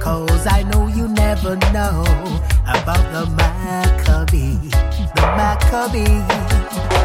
Cause 0.00 0.46
I 0.46 0.62
know 0.64 0.86
you 0.88 1.08
never 1.08 1.56
know 1.72 2.02
about 2.66 3.04
the 3.14 3.24
Maccabee, 3.36 4.58
the 5.16 5.26
Maccabee. 5.38 6.22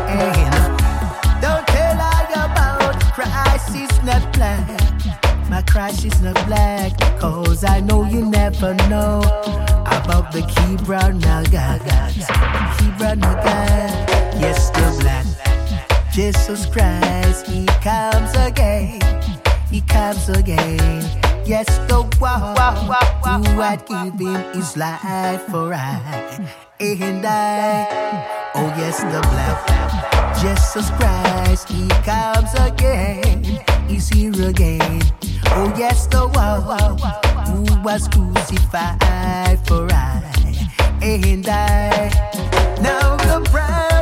And 0.09 0.77
don't 1.41 1.67
tell 1.67 1.97
I 1.99 2.25
about 2.45 3.01
Christ 3.13 3.75
is 3.75 4.03
not 4.03 4.33
black. 4.33 4.67
My 5.49 5.61
Christ 5.61 6.05
is 6.05 6.21
not 6.21 6.35
black. 6.47 6.97
Cause 7.19 7.63
I 7.63 7.79
know 7.79 8.03
you 8.05 8.25
never 8.25 8.73
know 8.89 9.21
about 9.85 10.31
the 10.31 10.41
Kibra 10.41 11.13
Nagas. 11.13 12.27
Kibra 12.77 13.15
Nagas. 13.15 14.41
Yes, 14.41 14.69
the 14.71 14.87
black. 15.01 15.25
Jesus 16.11 16.65
Christ, 16.65 17.47
He 17.47 17.65
comes 17.81 18.33
again. 18.35 19.01
He 19.69 19.81
comes 19.81 20.29
again. 20.29 21.26
Yes, 21.47 21.77
the 21.87 22.03
one 22.19 23.45
who 23.45 23.61
had 23.61 23.85
given 23.85 24.35
His 24.53 24.75
life 24.75 25.43
for 25.43 25.73
I 25.73 26.41
and 26.77 27.25
I. 27.25 28.51
Oh 28.53 28.67
yes, 28.77 28.99
the 28.99 29.21
black 29.31 30.35
Jesus 30.41 30.89
Christ, 30.99 31.69
He 31.69 31.87
comes 32.03 32.53
again. 32.59 33.63
He's 33.87 34.09
here 34.09 34.49
again. 34.49 35.01
Oh 35.55 35.73
yes, 35.77 36.07
the 36.07 36.27
one 36.27 36.99
who 37.47 37.81
was 37.81 38.09
crucified 38.09 39.65
for 39.65 39.87
I 39.89 40.21
and 41.01 41.47
I. 41.47 42.11
Now 42.81 43.15
the 43.15 43.49
prophet 43.49 43.96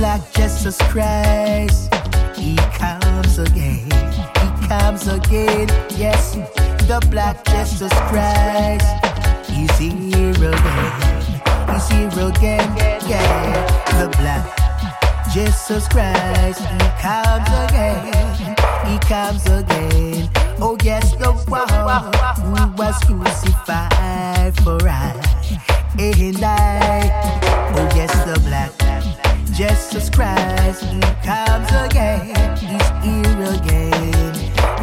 Black 0.00 0.32
Jesus 0.32 0.78
Christ, 0.88 1.92
he 2.34 2.56
comes 2.56 3.38
again. 3.38 3.84
He 3.84 4.66
comes 4.66 5.06
again. 5.06 5.68
Yes, 5.90 6.36
the 6.88 7.06
black 7.10 7.44
Jesus 7.44 7.92
Christ, 8.08 8.86
he's 9.50 9.76
here 9.76 10.30
again. 10.30 10.92
He's 11.68 11.88
here 11.90 12.28
again. 12.28 12.66
Yeah, 13.06 14.00
the 14.00 14.08
black 14.16 14.46
Jesus 15.34 15.86
Christ, 15.88 16.60
He 16.60 16.88
comes 17.02 17.48
again. 17.68 18.56
He 18.86 18.98
comes 19.00 19.44
again. 19.44 20.30
Oh 20.60 20.78
yes, 20.82 21.14
the 21.16 21.30
one 21.46 21.68
who 21.68 22.72
was 22.82 22.96
crucified 23.04 24.56
for 24.64 24.78
I 24.88 25.12
and 25.98 26.42
I. 26.42 27.72
Oh 27.76 27.88
yes, 27.94 28.12
the 28.24 28.40
black 28.48 28.72
Jesus 29.52 30.08
Christ, 30.10 30.84
He 30.84 31.00
comes 31.24 31.70
again. 31.72 32.56
He's 32.56 32.88
here 33.02 33.42
again. 33.54 34.34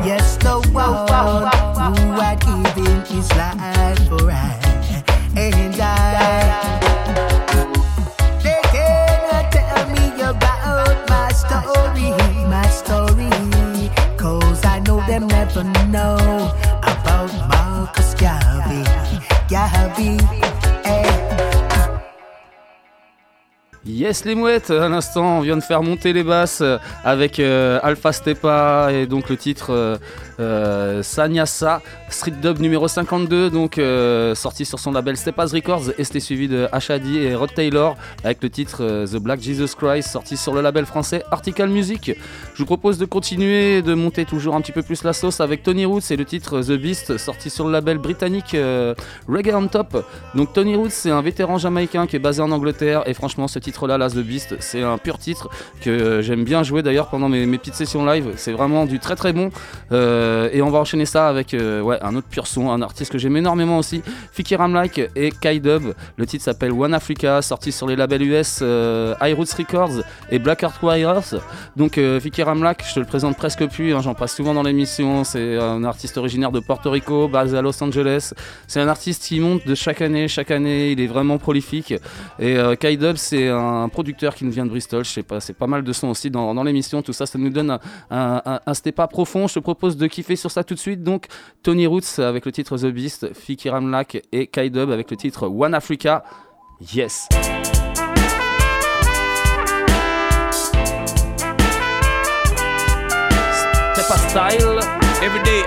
Yes, 0.06 0.38
the 0.38 0.60
one 0.72 1.98
who 1.98 2.12
had 2.20 2.40
given 2.42 3.02
His 3.06 3.30
life 3.36 4.08
for 4.08 4.30
I 4.30 4.60
and 5.36 5.76
I. 5.80 6.70
They 8.44 8.60
cannot 8.74 9.52
tell 9.52 9.90
me 9.90 10.22
about 10.22 11.10
my 11.10 11.32
story, 11.32 12.12
my 12.48 12.68
story. 12.68 13.90
Cause 14.18 14.66
I 14.66 14.80
know 14.80 15.00
them 15.08 15.28
never 15.28 15.64
know 15.64 16.18
about 16.84 17.32
Marcus 17.48 18.14
Garvey, 18.16 18.84
Garvey. 19.50 20.57
Yes 23.88 24.26
les 24.26 24.36
mouettes, 24.36 24.70
à 24.70 24.90
l'instant 24.90 25.38
on 25.38 25.42
vient 25.42 25.56
de 25.56 25.64
faire 25.64 25.82
monter 25.82 26.12
les 26.12 26.24
basses 26.24 26.62
avec 27.06 27.40
euh, 27.40 27.80
Alpha 27.84 28.12
Stepa 28.12 28.90
et 28.92 29.06
donc 29.06 29.30
le 29.30 29.38
titre 29.38 29.70
euh, 29.70 29.98
euh, 30.40 31.04
Sanyasa 31.04 31.82
Street 32.10 32.34
Dub 32.42 32.60
numéro 32.60 32.88
52 32.88 33.50
donc 33.50 33.78
euh, 33.78 34.36
sorti 34.36 34.66
sur 34.66 34.80
son 34.80 34.92
label 34.92 35.18
Stepa's 35.18 35.54
Records 35.54 35.92
et 35.98 36.04
c'était 36.04 36.20
suivi 36.20 36.48
de 36.48 36.68
Ashadi 36.72 37.18
et 37.18 37.36
Rod 37.36 37.54
Taylor 37.54 37.96
avec 38.24 38.42
le 38.44 38.50
titre 38.50 38.80
euh, 38.82 39.08
The 39.08 39.18
Black 39.18 39.42
Jesus 39.42 39.76
Christ 39.78 40.10
sorti 40.10 40.38
sur 40.38 40.54
le 40.54 40.62
label 40.62 40.86
français 40.86 41.24
Article 41.32 41.68
Music. 41.68 42.12
Je 42.54 42.60
vous 42.60 42.66
propose 42.66 42.98
de 42.98 43.06
continuer 43.06 43.82
de 43.82 43.94
monter 43.94 44.26
toujours 44.26 44.56
un 44.56 44.62
petit 44.62 44.72
peu 44.72 44.84
plus 44.84 45.04
la 45.04 45.14
sauce 45.14 45.42
avec 45.42 45.64
Tony 45.64 45.86
Roots 45.86 46.12
et 46.12 46.16
le 46.16 46.26
titre 46.26 46.62
The 46.62 46.74
Beast 46.74 47.18
sorti 47.18 47.50
sur 47.50 47.66
le 47.66 47.72
label 47.72 47.98
britannique 47.98 48.54
euh, 48.54 48.94
Reggae 49.28 49.54
on 49.54 49.68
Top. 49.68 50.06
Donc 50.36 50.54
Tony 50.54 50.76
Roots 50.76 50.90
c'est 50.90 51.12
un 51.12 51.22
vétéran 51.22 51.58
jamaïcain 51.58 52.08
qui 52.08 52.16
est 52.16 52.20
basé 52.20 52.42
en 52.42 52.52
Angleterre 52.52 53.04
et 53.06 53.14
franchement 53.14 53.48
ce 53.48 53.60
titre 53.60 53.88
là, 53.88 53.98
Las 53.98 54.14
The 54.14 54.20
Beast, 54.20 54.56
c'est 54.60 54.84
un 54.84 54.98
pur 54.98 55.18
titre 55.18 55.50
que 55.82 55.90
euh, 55.90 56.22
j'aime 56.22 56.44
bien 56.44 56.64
jouer 56.64 56.84
d'ailleurs 56.84 57.08
pendant 57.08 57.30
mes, 57.30 57.46
petites 57.58 57.76
sessions 57.76 58.06
live. 58.06 58.34
C'est 58.36 58.52
vraiment 58.52 58.86
du 58.86 59.00
très 59.00 59.16
très 59.16 59.34
bon. 59.34 59.50
Euh, 59.92 60.27
et 60.52 60.62
on 60.62 60.70
va 60.70 60.80
enchaîner 60.80 61.06
ça 61.06 61.28
avec 61.28 61.54
euh, 61.54 61.82
ouais, 61.82 61.98
un 62.02 62.16
autre 62.16 62.28
pur 62.28 62.48
son, 62.48 62.72
un 62.72 62.82
artiste 62.82 63.12
que 63.12 63.18
j'aime 63.18 63.38
énormément 63.38 63.78
aussi, 63.78 64.02
Fiki 64.32 64.56
Ramlike 64.56 65.02
et 65.16 65.32
Kai 65.32 65.60
Dub. 65.60 65.94
Le 66.18 66.26
titre 66.26 66.44
s'appelle 66.44 66.72
One 66.72 66.94
Africa, 66.94 67.42
sorti 67.42 67.72
sur 67.72 67.88
les 67.88 67.96
labels 67.96 68.24
US 68.24 68.60
euh, 68.62 69.16
High 69.22 69.36
Roots 69.36 69.54
Records 69.58 70.04
et 70.32 70.40
Black 70.40 70.64
Art 70.64 70.78
Warriors. 70.82 71.36
Donc 71.76 71.98
euh, 71.98 72.20
Fiki 72.20 72.44
Ramlak, 72.44 72.84
je 72.88 72.96
te 72.96 73.00
le 73.00 73.06
présente 73.06 73.38
presque 73.38 73.68
plus, 73.68 73.94
hein, 73.94 74.02
j'en 74.02 74.14
passe 74.14 74.36
souvent 74.36 74.54
dans 74.54 74.64
l'émission. 74.64 75.24
C'est 75.24 75.58
un 75.58 75.84
artiste 75.84 76.18
originaire 76.18 76.52
de 76.52 76.60
Porto 76.60 76.90
Rico, 76.90 77.28
basé 77.28 77.58
à 77.58 77.62
Los 77.62 77.82
Angeles. 77.84 78.34
C'est 78.68 78.80
un 78.80 78.88
artiste 78.88 79.24
qui 79.24 79.40
monte 79.40 79.66
de 79.66 79.76
chaque 79.76 80.02
année, 80.02 80.28
chaque 80.28 80.52
année, 80.52 80.92
il 80.92 81.00
est 81.00 81.08
vraiment 81.08 81.38
prolifique. 81.38 81.94
Et 82.40 82.58
euh, 82.58 82.76
Kai 82.76 82.98
Dub, 82.98 83.18
c'est 83.18 83.48
un 83.50 83.90
producteur 83.90 84.36
qui 84.36 84.46
nous 84.46 84.52
vient 84.52 84.66
de 84.66 84.70
Bristol, 84.70 85.06
je 85.06 85.12
sais 85.12 85.24
pas, 85.24 85.40
c'est 85.40 85.54
pas 85.54 85.68
mal 85.68 85.84
de 85.84 85.94
sons 85.94 86.10
aussi 86.10 86.30
dans, 86.30 86.64
l'émission. 86.64 87.02
Tout 87.02 87.14
ça, 87.14 87.26
ça 87.26 87.38
nous 87.38 87.50
donne 87.50 87.72
un, 87.72 87.80
un, 88.10 88.60
un, 88.66 88.74
stepa 88.74 89.08
profond. 89.08 89.48
Je 89.48 89.56
te 89.56 89.60
propose 89.60 89.96
de 89.96 90.08
kiffer 90.18 90.36
sur 90.36 90.50
ça 90.50 90.64
tout 90.64 90.74
de 90.74 90.80
suite. 90.80 91.04
Donc 91.04 91.28
Tony 91.62 91.86
Roots 91.86 92.20
avec 92.20 92.46
le 92.46 92.52
titre 92.52 92.78
The 92.78 92.88
Beast, 92.88 93.34
Fiki 93.34 93.70
Ramlak 93.70 94.24
et 94.32 94.48
Kai 94.48 94.70
Dub 94.70 94.90
avec 94.90 95.12
le 95.12 95.18
titre 95.18 95.48
One 95.48 95.74
Africa. 95.76 96.24
Yes. 96.94 97.28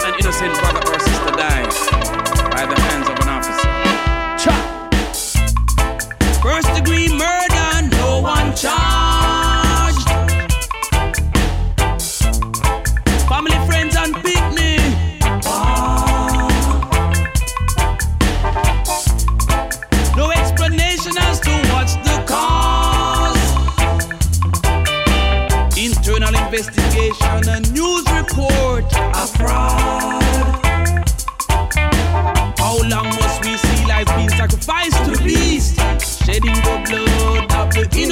An 0.03 0.14
innocent 0.18 0.53
brother 0.61 0.80
dies 1.36 2.99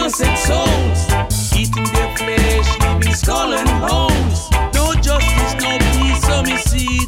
innocent 0.09 0.39
souls, 0.39 1.55
eating 1.55 1.85
their 1.93 2.17
flesh, 2.17 2.79
leaving 2.81 3.15
skull 3.15 3.53
and 3.53 3.69
bones. 3.87 4.51
No 4.75 4.95
justice, 4.95 5.55
no 5.61 5.77
peace, 5.93 6.23
so 6.23 6.43
me 6.43 6.57
see. 6.57 7.05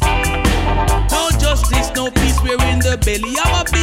No 1.09 1.29
justice, 1.39 1.91
no 1.95 2.11
peace, 2.11 2.39
we're 2.43 2.61
in 2.67 2.77
the 2.79 2.99
belly 3.03 3.35
of 3.39 3.61
a 3.61 3.71
beast. 3.71 3.80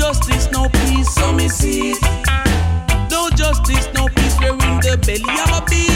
justice, 0.00 0.50
no 0.50 0.66
peace, 0.70 1.14
so 1.14 1.30
me 1.30 1.46
see. 1.46 1.94
No 3.10 3.28
justice, 3.36 3.86
no 3.92 4.08
peace, 4.08 4.36
we're 4.40 4.52
in 4.52 4.80
the 4.80 4.98
belly 5.04 5.40
of 5.44 5.58
a 5.58 5.64
beast. 5.68 5.89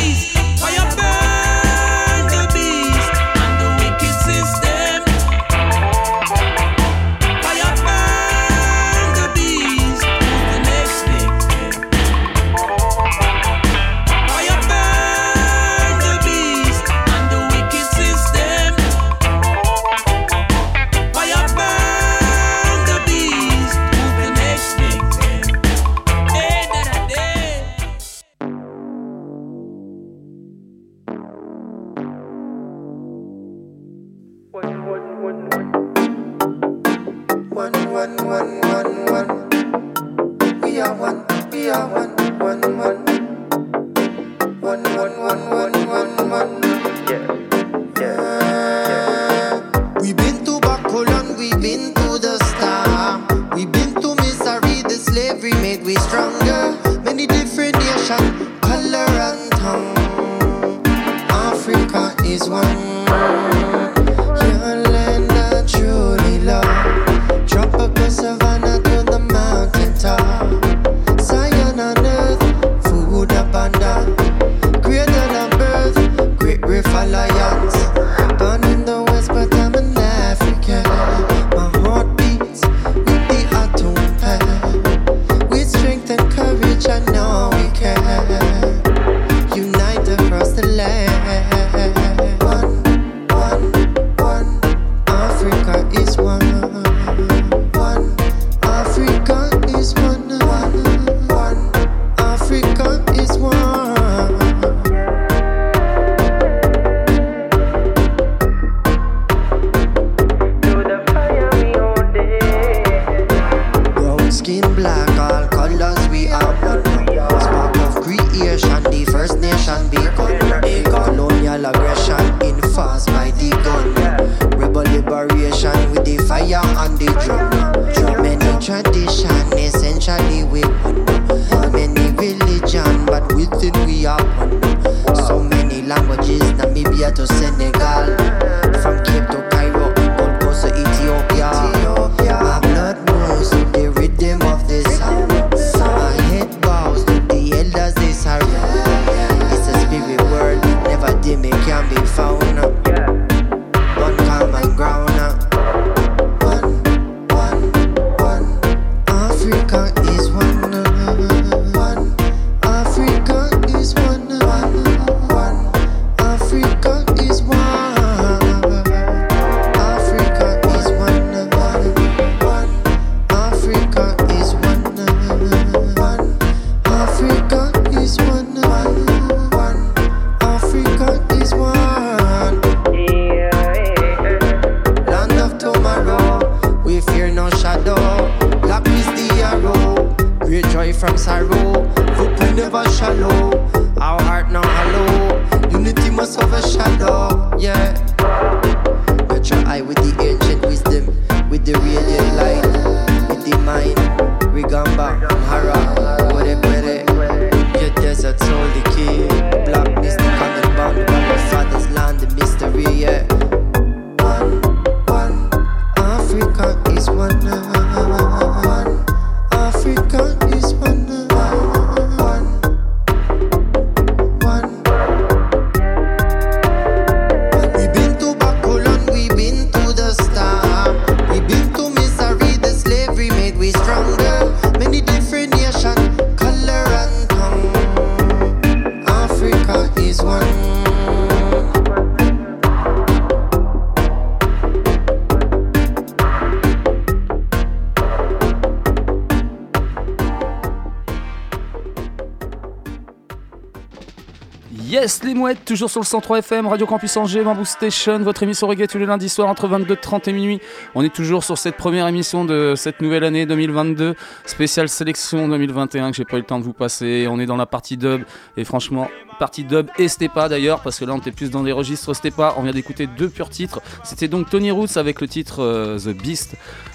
Toujours 255.67 255.91
sur 255.91 256.01
le 256.01 256.07
103 256.07 256.39
FM, 256.39 256.67
Radio 256.67 256.87
Campus 256.87 257.19
Angers, 257.19 257.43
Bamboo 257.43 257.67
Station, 257.67 258.19
votre 258.21 258.43
émission 258.43 258.67
reggae 258.67 258.87
tous 258.87 258.97
les 258.97 259.05
lundis 259.05 259.29
soirs 259.29 259.47
entre 259.47 259.69
22h30 259.69 260.31
et 260.31 260.33
minuit. 260.33 260.61
On 260.95 261.03
est 261.03 261.15
toujours 261.15 261.45
sur 261.45 261.59
cette 261.59 261.77
première 261.77 262.09
émission 262.09 262.47
de 262.47 262.73
cette 262.77 263.03
nouvelle 263.03 263.25
année 263.25 263.45
2022, 263.45 264.15
spéciale 264.47 264.89
sélection 264.89 265.47
2021 265.49 266.13
que 266.13 266.17
j'ai 266.17 266.25
pas 266.25 266.37
eu 266.37 266.41
le 266.41 266.47
temps 266.47 266.59
de 266.59 266.65
vous 266.65 266.73
passer. 266.73 267.27
On 267.29 267.39
est 267.39 267.47
dans 267.47 267.59
la 267.59 267.67
partie 267.67 267.99
dub 267.99 268.23
et 268.57 268.65
franchement, 268.65 269.11
partie 269.39 269.65
dub 269.65 269.91
et 269.99 270.09
Stepa 270.09 270.49
d'ailleurs, 270.49 270.81
parce 270.81 270.99
que 270.99 271.05
là 271.05 271.13
on 271.13 271.19
était 271.19 271.33
plus 271.33 271.51
dans 271.51 271.63
des 271.63 271.73
registres 271.73 272.15
Stepa. 272.15 272.55
On 272.57 272.63
vient 272.63 272.73
d'écouter 272.73 273.07
deux 273.07 273.29
purs 273.29 273.51
titres. 273.51 273.83
C'était 274.03 274.29
donc 274.29 274.49
Tony 274.49 274.71
Roots 274.71 274.97
avec 274.97 275.21
le 275.21 275.29
titre 275.29 275.63
euh, 275.63 275.99
The 275.99 276.17
Beast. 276.17 276.55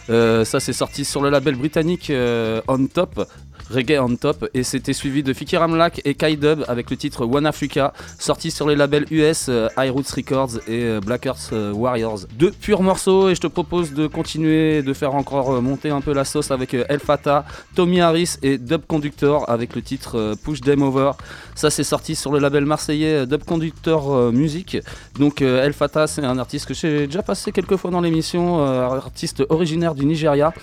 Euh, 0.09 0.43
ça 0.43 0.59
c'est 0.59 0.73
sorti 0.73 1.05
sur 1.05 1.21
le 1.21 1.29
label 1.29 1.55
britannique 1.55 2.09
euh, 2.09 2.61
On 2.67 2.87
Top. 2.87 3.27
Reggae 3.69 3.99
on 3.99 4.15
top 4.15 4.49
et 4.53 4.63
c'était 4.63 4.93
suivi 4.93 5.23
de 5.23 5.33
Fikir 5.33 5.61
Amlak 5.61 6.01
et 6.05 6.15
Kai 6.15 6.35
Dub 6.35 6.63
avec 6.67 6.89
le 6.89 6.97
titre 6.97 7.25
One 7.25 7.45
Africa 7.45 7.93
sorti 8.17 8.51
sur 8.51 8.67
les 8.67 8.75
labels 8.75 9.05
US 9.11 9.49
High 9.77 9.91
Roots 9.91 10.11
Records 10.15 10.57
et 10.67 10.83
euh, 10.83 10.99
Black 10.99 11.25
Earth 11.25 11.49
euh, 11.53 11.71
Warriors. 11.71 12.19
Deux 12.37 12.51
purs 12.51 12.81
morceaux 12.81 13.29
et 13.29 13.35
je 13.35 13.41
te 13.41 13.47
propose 13.47 13.93
de 13.93 14.07
continuer 14.07 14.81
de 14.81 14.93
faire 14.93 15.15
encore 15.15 15.51
euh, 15.51 15.61
monter 15.61 15.89
un 15.89 16.01
peu 16.01 16.13
la 16.13 16.25
sauce 16.25 16.51
avec 16.51 16.73
El 16.73 16.99
Fata, 16.99 17.45
Tommy 17.75 18.01
Harris 18.01 18.37
et 18.41 18.57
Dub 18.57 18.81
Conductor 18.87 19.49
avec 19.49 19.75
le 19.75 19.81
titre 19.81 20.35
Push 20.43 20.61
Them 20.61 20.81
Over. 20.81 21.11
Ça 21.59 21.69
c'est 21.69 21.83
sorti 21.83 22.15
sur 22.15 22.31
le 22.31 22.39
label 22.39 22.63
marseillais 22.63 23.15
euh, 23.15 23.25
Dub 23.25 23.43
Conductor 23.43 24.15
euh, 24.15 24.31
Music. 24.31 24.77
Donc 25.19 25.41
euh, 25.41 25.65
El 25.65 25.73
Fata 25.73 26.07
c'est 26.07 26.23
un 26.23 26.39
artiste 26.39 26.65
que 26.65 26.73
j'ai 26.73 27.05
déjà 27.05 27.21
passé 27.21 27.51
quelques 27.51 27.75
fois 27.75 27.91
dans 27.91 27.99
l'émission, 27.99 28.63
artiste 28.63 29.43
originaire 29.49 29.93
du 29.93 30.05
Nigeria. 30.05 30.53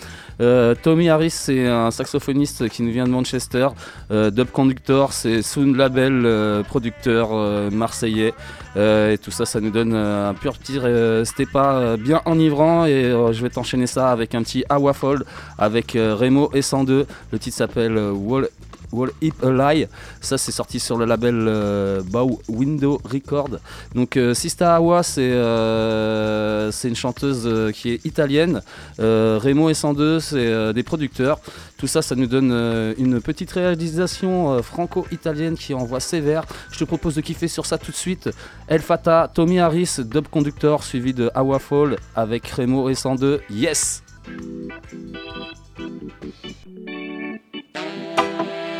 Tommy 0.83 1.09
Harris, 1.09 1.31
c'est 1.31 1.67
un 1.67 1.91
saxophoniste 1.91 2.69
qui 2.69 2.83
nous 2.83 2.93
vient 2.93 3.05
de 3.05 3.11
Manchester. 3.11 3.69
Dub 4.11 4.49
Conductor, 4.53 5.13
c'est 5.13 5.43
Sound 5.43 5.77
Label, 5.77 6.63
producteur 6.65 7.31
marseillais. 7.71 8.35
Et 8.77 9.19
tout 9.23 9.31
ça, 9.31 9.47
ça 9.47 9.61
nous 9.61 9.71
donne 9.71 9.95
un 9.95 10.35
pur 10.35 10.59
petit 10.59 10.79
stepa 11.25 11.97
bien 11.99 12.21
enivrant. 12.27 12.85
Et 12.85 13.05
je 13.33 13.43
vais 13.43 13.49
t'enchaîner 13.49 13.87
ça 13.87 14.11
avec 14.11 14.35
un 14.35 14.43
petit 14.43 14.65
Awafold 14.69 15.25
avec 15.59 15.93
Remo 15.93 16.51
et 16.53 16.61
102. 16.61 17.07
Le 17.33 17.39
titre 17.39 17.57
s'appelle 17.57 17.97
Wall. 17.99 18.49
Wall 18.93 19.11
Hip 19.21 19.35
a 19.43 19.51
Lie, 19.51 19.87
ça 20.21 20.39
c'est 20.39 20.53
sorti 20.53 20.81
sur 20.81 20.97
le 20.97 21.05
label 21.05 21.47
euh, 21.49 22.03
Bow 22.03 22.41
Window 22.49 23.01
Record. 23.05 23.59
Donc 23.95 24.17
euh, 24.17 24.35
Sista 24.35 24.77
Awa 24.77 25.03
c'est 25.03 25.31
euh, 25.33 26.71
une 26.85 26.97
chanteuse 26.97 27.73
qui 27.73 27.93
est 27.93 28.05
italienne. 28.05 28.63
Remo 28.99 29.71
et 29.71 29.75
102 29.75 30.21
c'est 30.21 30.73
des 30.73 30.83
producteurs. 30.83 31.41
Tout 31.79 31.87
ça 31.87 32.03
ça 32.03 32.15
nous 32.15 32.27
donne 32.27 32.53
une 32.99 33.21
petite 33.21 33.51
réalisation 33.53 34.63
franco-italienne 34.63 35.57
qui 35.57 35.75
envoie 35.75 36.01
sévère. 36.01 36.45
Je 36.71 36.79
te 36.79 36.85
propose 36.85 37.15
de 37.15 37.21
kiffer 37.21 37.49
sur 37.49 37.67
ça 37.67 37.79
tout 37.79 37.91
de 37.91 37.97
suite. 37.97 38.31
El 38.69 38.81
Fata, 38.81 39.31
Tommy 39.33 39.59
Harris, 39.59 39.97
Dub 39.99 40.29
Conductor 40.29 40.85
suivi 40.85 41.13
de 41.13 41.31
Awa 41.35 41.59
Fall 41.59 41.97
avec 42.15 42.47
Remo 42.49 42.89
et 42.89 42.95
102. 42.95 43.41
Yes! 43.51 44.03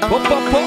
Pop, 0.01 0.11
pop, 0.11 0.51
pop. 0.51 0.63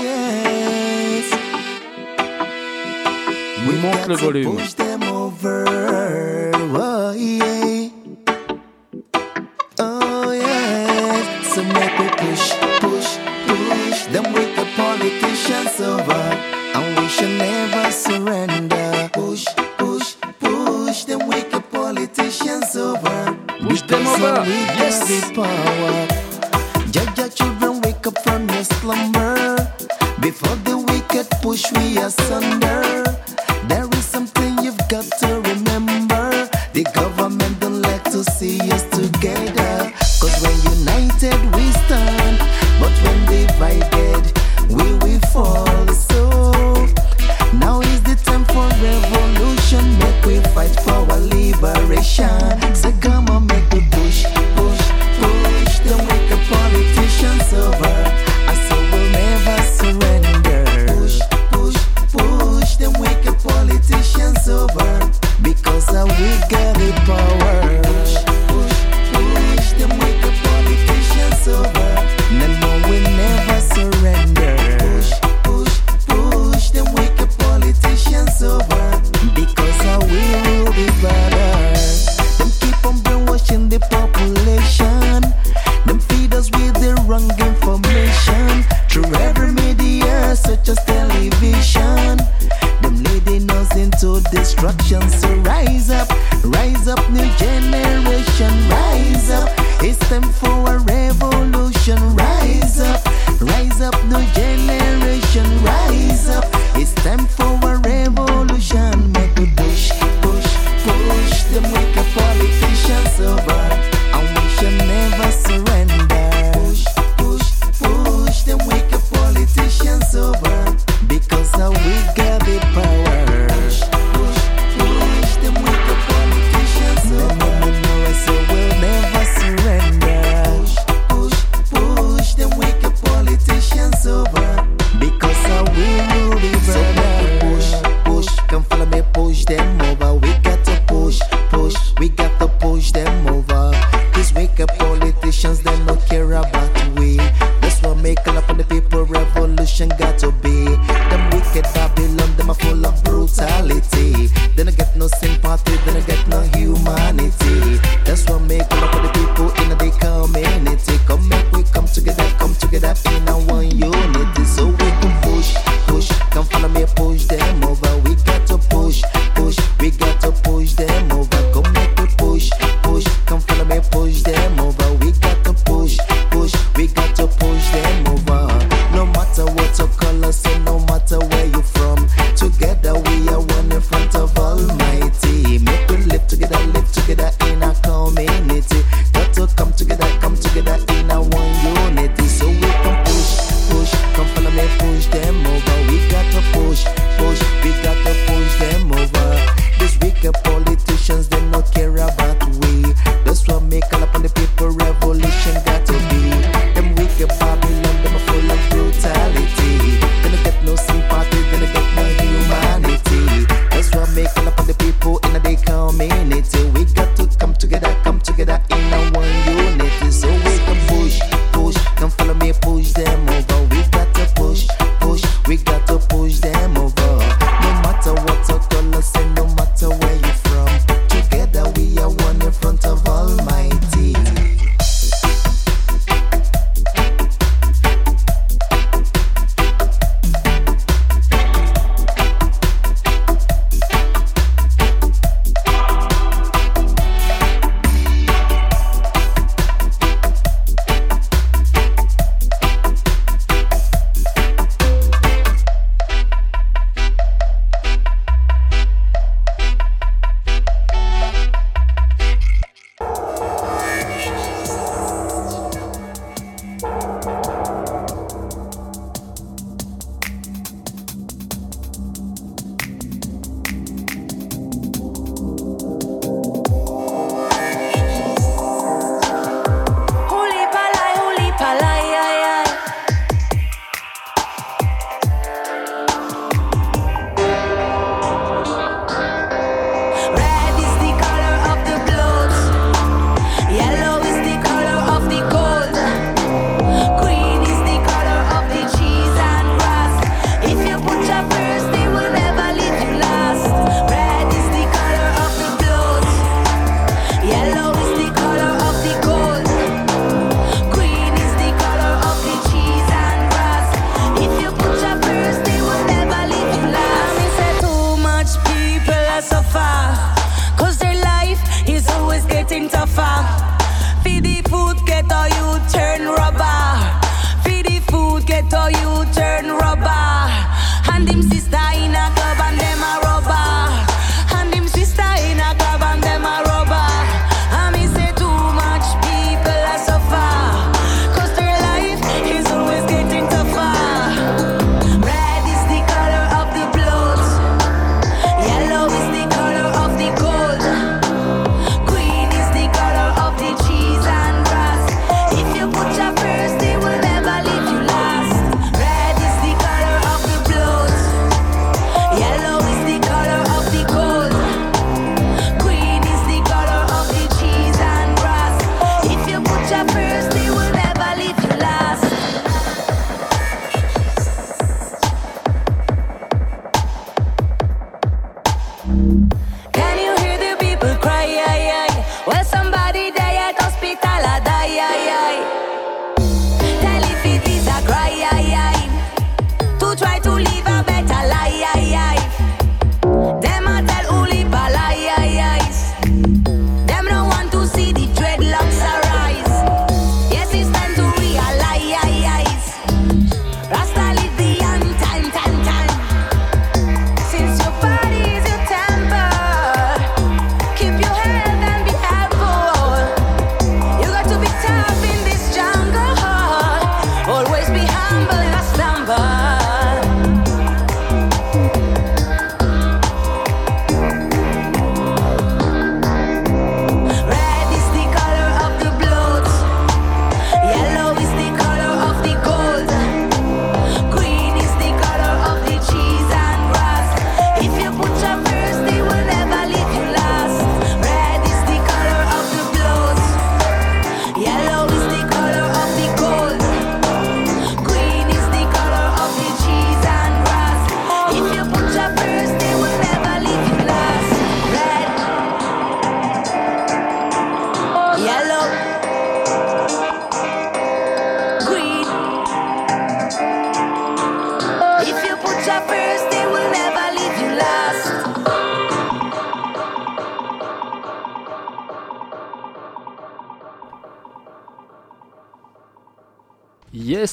We 3.67 3.75
Monte 3.75 4.07
le 4.07 4.15
volume. 4.15 4.55
Push 4.55 4.73
them 4.75 5.03
over. 5.03 5.65
Oh, 25.51 25.68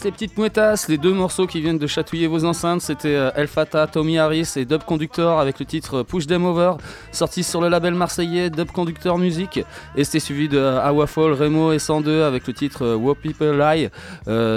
Les 0.07 0.13
petites 0.13 0.39
mouettasses, 0.39 0.87
les 0.87 0.99
deux 0.99 1.13
morceaux 1.13 1.49
qui 1.49 1.61
viennent 1.61 1.81
de 1.81 1.87
chatouiller 1.89 2.29
vos 2.29 2.45
enceintes, 2.45 2.81
c'était 2.81 3.17
euh, 3.17 3.33
El 3.35 3.49
Fata, 3.49 3.89
Tommy 3.89 4.19
Harris 4.19 4.53
et 4.55 4.65
Dub 4.65 4.85
Conductor 4.85 5.41
avec 5.41 5.59
le 5.59 5.67
titre 5.67 5.97
euh, 5.97 6.05
Push 6.05 6.29
Them 6.29 6.45
Over, 6.45 6.75
sorti 7.11 7.43
sur 7.43 7.61
le 7.61 7.69
label 7.69 7.95
marseillais 7.95 8.49
Dub 8.49 8.71
Conductor 8.71 9.19
Music. 9.19 9.59
Et 9.97 10.05
c'était 10.05 10.21
suivi 10.21 10.49
de 10.49 10.59
euh, 10.59 10.81
Awafall, 10.81 11.33
Remo 11.33 11.73
et 11.73 11.81
102 11.81 12.23
avec 12.23 12.47
le 12.47 12.53
titre 12.53 12.95
What 12.95 13.17
People 13.17 13.59
Lie. 13.59 13.89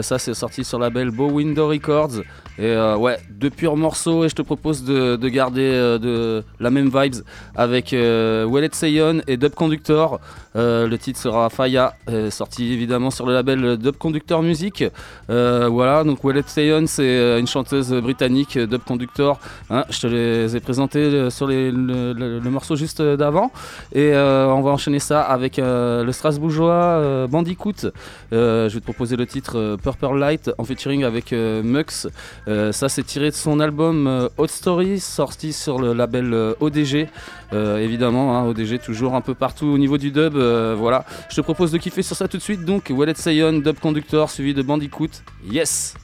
Ça, 0.03 0.19
c'est 0.19 0.35
sorti 0.35 0.63
sur 0.63 0.77
le 0.77 0.85
label 0.85 1.09
Bow 1.09 1.31
Window 1.31 1.67
Records. 1.67 2.21
Et 2.59 2.65
euh, 2.65 2.97
ouais, 2.97 3.17
deux 3.31 3.49
purs 3.49 3.77
morceaux. 3.77 4.25
Et 4.25 4.29
je 4.29 4.35
te 4.35 4.41
propose 4.41 4.83
de, 4.83 5.15
de 5.15 5.29
garder 5.29 5.61
euh, 5.63 6.41
la 6.59 6.69
même 6.69 6.89
vibes 6.93 7.23
avec 7.55 7.93
euh, 7.93 8.43
Wallet 8.43 8.69
Sayon 8.73 9.21
et 9.27 9.37
Dub 9.37 9.53
Conductor. 9.53 10.19
Euh, 10.55 10.87
le 10.87 10.97
titre 10.97 11.19
sera 11.19 11.49
Faya, 11.49 11.93
sorti 12.31 12.73
évidemment 12.73 13.11
sur 13.11 13.25
le 13.25 13.33
label 13.33 13.77
Dub 13.77 13.95
Conductor 13.95 14.43
Music. 14.43 14.83
Voilà, 15.29 16.03
donc 16.03 16.21
Wallet 16.23 16.43
Sayon, 16.47 16.85
c'est 16.87 17.39
une 17.39 17.47
chanteuse 17.47 17.93
britannique, 17.93 18.57
Dub 18.57 18.81
Conductor. 18.85 19.39
Hein, 19.69 19.85
je 19.89 19.99
te 20.01 20.07
les 20.07 20.55
ai 20.55 20.59
présentés 20.59 21.29
sur 21.29 21.47
le, 21.47 21.69
le- 21.71 22.49
morceau 22.49 22.75
juste 22.75 23.01
d'avant. 23.01 23.51
Et 23.93 24.11
on 24.13 24.61
va 24.61 24.71
enchaîner 24.71 24.99
ça 24.99 25.21
avec 25.21 25.57
le 25.57 26.11
Strasbourgeois 26.11 27.27
Bandicoot. 27.27 27.91
Je 28.31 28.67
vais 28.67 28.79
te 28.79 28.83
proposer 28.83 29.15
le 29.15 29.25
titre 29.27 29.77
Purple 29.81 30.17
Light 30.17 30.51
en 30.57 30.65
featuring 30.65 31.03
avec 31.05 31.31
Mux. 31.31 32.07
Euh, 32.49 32.71
ça, 32.71 32.89
c'est 32.89 33.03
tiré 33.03 33.29
de 33.29 33.35
son 33.35 33.59
album 33.59 34.07
euh, 34.07 34.27
Hot 34.37 34.47
Story, 34.47 34.99
sorti 34.99 35.53
sur 35.53 35.79
le 35.79 35.93
label 35.93 36.33
euh, 36.33 36.53
ODG. 36.59 37.07
Évidemment, 37.51 38.37
hein, 38.37 38.45
ODG 38.45 38.79
toujours 38.79 39.15
un 39.15 39.21
peu 39.21 39.33
partout 39.33 39.67
au 39.67 39.77
niveau 39.77 39.97
du 39.97 40.11
dub. 40.11 40.35
voilà, 40.35 41.05
je 41.29 41.35
te 41.35 41.41
propose 41.41 41.71
de 41.71 41.77
kiffer 41.77 42.01
sur 42.01 42.15
ça 42.15 42.27
tout 42.27 42.37
de 42.37 42.41
suite. 42.41 42.63
Donc, 42.63 42.91
Wallet 42.91 43.15
Sayon, 43.15 43.53
Dub 43.53 43.79
Conductor, 43.79 44.29
suivi 44.29 44.53
de 44.53 44.61
Bandicoot. 44.61 45.09
Yes! 45.49 45.95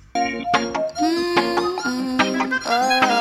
Until 1.85 2.37
your 2.37 2.59
heart 2.59 3.14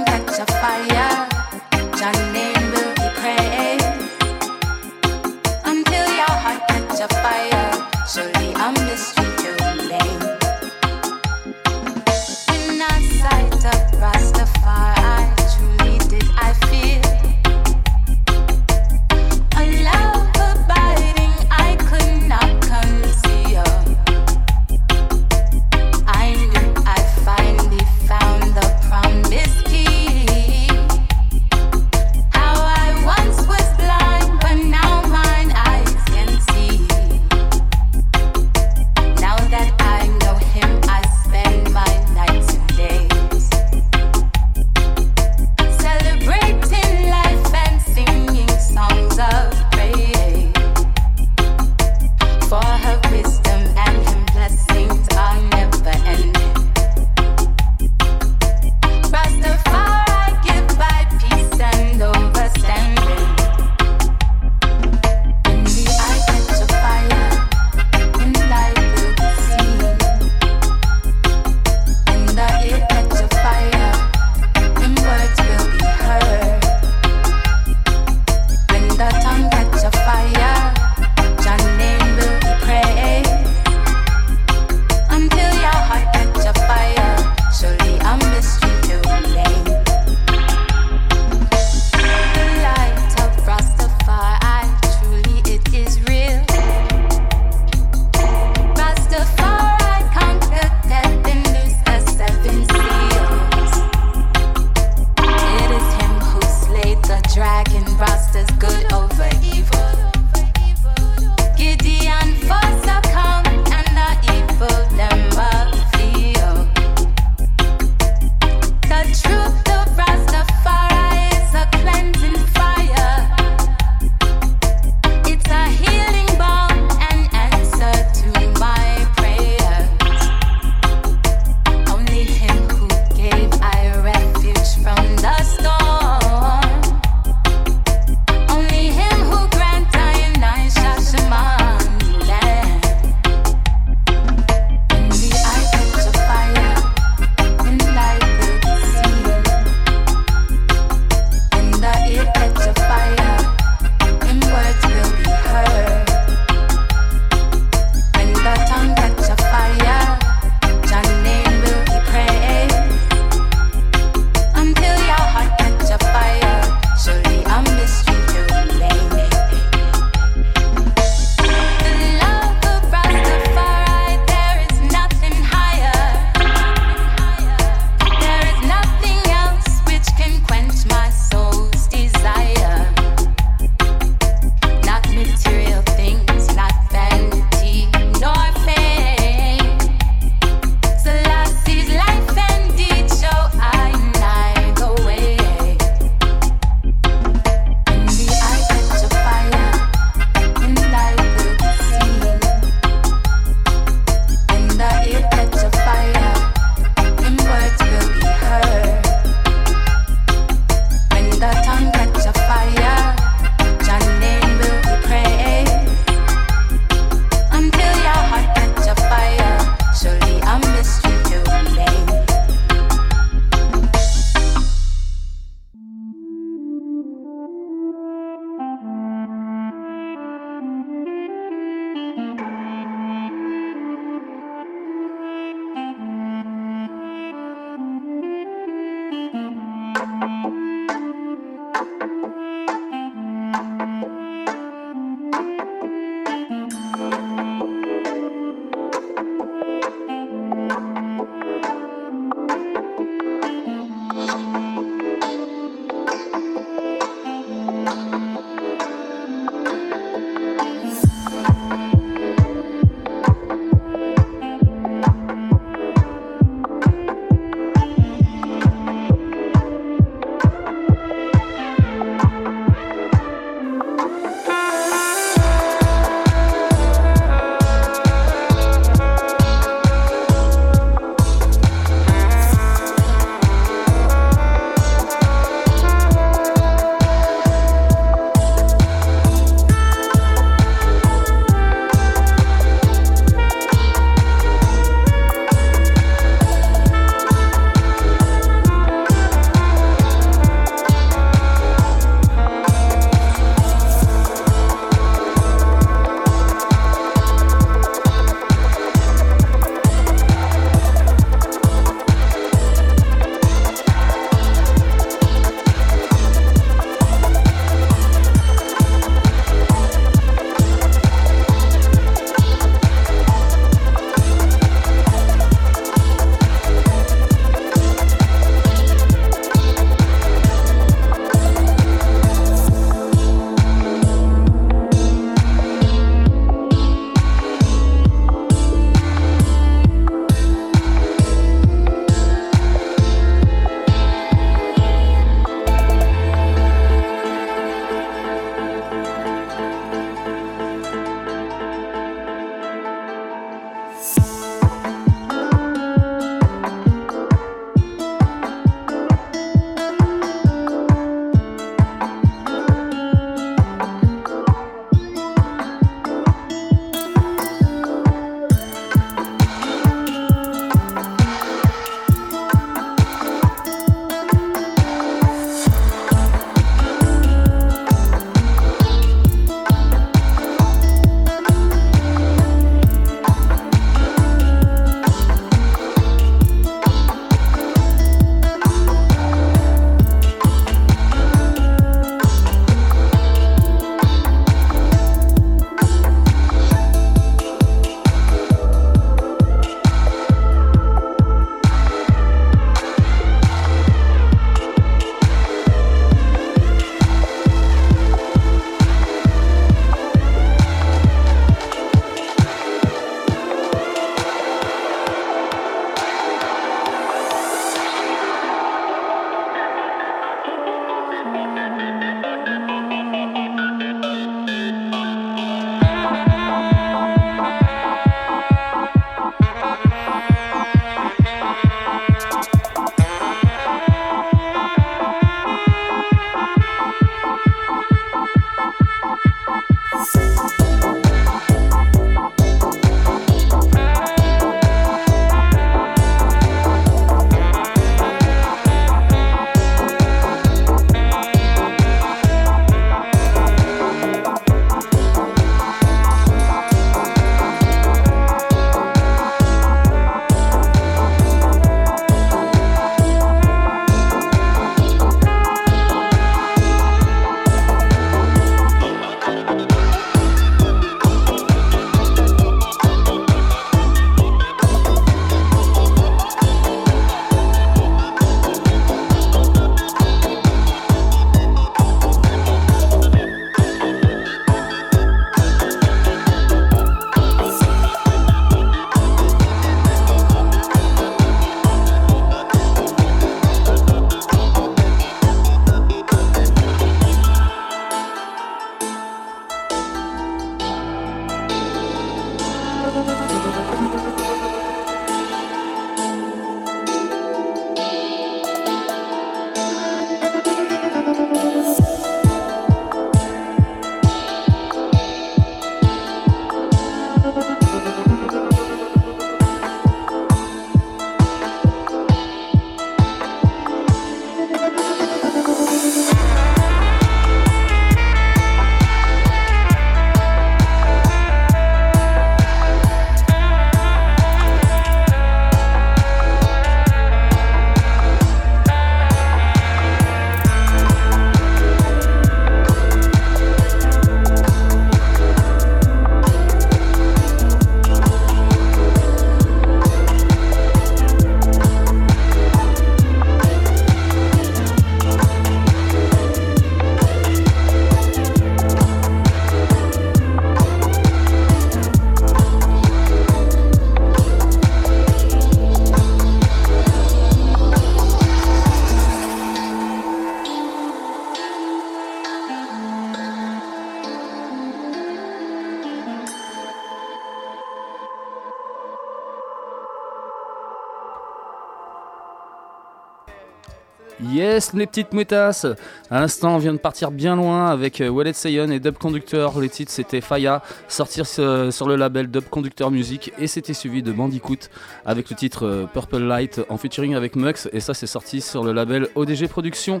Les 584.74 584.86
petites 584.86 585.12
mouettasses 585.12 585.66
À 586.10 586.20
l'instant, 586.20 586.54
on 586.54 586.58
vient 586.58 586.72
de 586.72 586.78
partir 586.78 587.10
bien 587.10 587.36
loin 587.36 587.66
avec 587.66 588.00
euh, 588.00 588.08
Wallet 588.08 588.32
Sayon 588.32 588.70
et 588.70 588.80
Dub 588.80 588.96
Conductor. 588.96 589.58
Le 589.60 589.68
titre, 589.68 589.90
c'était 589.90 590.20
Faya, 590.20 590.62
sortir 590.88 591.26
sur, 591.26 591.72
sur 591.72 591.88
le 591.88 591.96
label 591.96 592.30
Dub 592.30 592.44
Conductor 592.44 592.90
Music. 592.90 593.32
Et 593.38 593.46
c'était 593.46 593.74
suivi 593.74 594.02
de 594.02 594.12
Bandicoot 594.12 594.68
avec 595.04 595.28
le 595.30 595.36
titre 595.36 595.66
euh, 595.66 595.86
Purple 595.92 596.18
Light 596.18 596.60
en 596.68 596.76
featuring 596.76 597.14
avec 597.14 597.36
Mux. 597.36 597.68
Et 597.72 597.80
ça, 597.80 597.92
c'est 597.92 598.06
sorti 598.06 598.40
sur 598.40 598.62
le 598.62 598.72
label 598.72 599.08
ODG 599.14 599.48
Productions. 599.48 600.00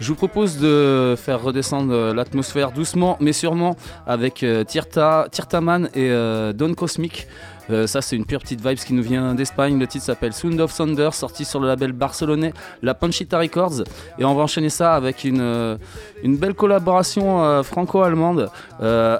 Je 0.00 0.08
vous 0.08 0.16
propose 0.16 0.58
de 0.58 1.14
faire 1.16 1.42
redescendre 1.42 1.92
euh, 1.92 2.14
l'atmosphère 2.14 2.72
doucement, 2.72 3.16
mais 3.20 3.32
sûrement 3.32 3.76
avec 4.06 4.42
euh, 4.42 4.64
Tirta, 4.64 5.28
Tirtaman 5.30 5.86
et 5.94 6.10
euh, 6.10 6.52
Don 6.52 6.74
Cosmic. 6.74 7.26
Euh, 7.70 7.86
ça, 7.86 8.02
c'est 8.02 8.16
une 8.16 8.24
pure 8.24 8.40
petite 8.40 8.66
vibe 8.66 8.78
qui 8.78 8.94
nous 8.94 9.02
vient 9.02 9.34
d'Espagne. 9.34 9.78
Le 9.78 9.86
titre 9.86 10.04
s'appelle 10.04 10.32
Sound 10.32 10.60
of 10.60 10.74
Thunder, 10.74 11.10
sorti 11.12 11.44
sur 11.44 11.60
le 11.60 11.68
label 11.68 11.92
barcelonais 11.92 12.52
La 12.82 12.94
Panchita 12.94 13.38
Records. 13.38 13.82
Et 14.18 14.24
on 14.24 14.34
va 14.34 14.42
enchaîner 14.42 14.70
ça 14.70 14.94
avec 14.94 15.24
une, 15.24 15.40
euh, 15.40 15.76
belle 16.24 16.54
collaboration 16.54 17.42
euh, 17.44 17.62
franco-allemande. 17.62 18.50
Euh, 18.80 19.18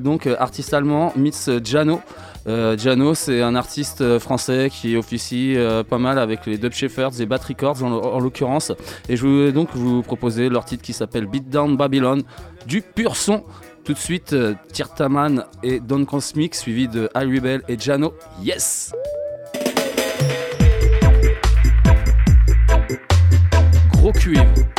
donc 0.00 0.26
artiste 0.26 0.74
allemand, 0.74 1.12
meets 1.16 1.50
Jano. 1.64 2.00
Euh, 2.48 2.76
Jano, 2.76 3.14
c'est 3.14 3.40
un 3.40 3.54
artiste 3.54 4.18
français 4.18 4.68
qui 4.70 4.96
officie 4.96 5.56
pas 5.88 5.98
mal 5.98 6.18
avec 6.18 6.46
les 6.46 6.58
Dub 6.58 6.72
Shepherds 6.72 7.20
et 7.20 7.26
Bat 7.26 7.40
Records 7.48 7.82
en, 7.82 7.92
en 7.92 8.18
l'occurrence. 8.20 8.72
Et 9.08 9.16
je 9.16 9.26
vais 9.26 9.52
donc 9.52 9.68
vous 9.74 10.02
proposer 10.02 10.48
leur 10.48 10.64
titre 10.64 10.82
qui 10.82 10.92
s'appelle 10.92 11.26
Beat 11.26 11.48
Down 11.48 11.76
Babylon, 11.76 12.22
du 12.66 12.82
pur 12.82 13.16
son. 13.16 13.44
Tout 13.84 13.94
de 13.94 13.98
suite, 13.98 14.32
euh, 14.32 14.54
Tirtaman 14.72 15.44
et 15.64 15.80
Don 15.80 16.04
Cosmic, 16.04 16.54
suivi 16.54 16.86
de 16.86 17.10
I 17.16 17.24
Rebel 17.24 17.62
et 17.66 17.76
Jano. 17.76 18.14
Yes! 18.40 18.92
Gros 23.92 24.12
cuivre. 24.12 24.71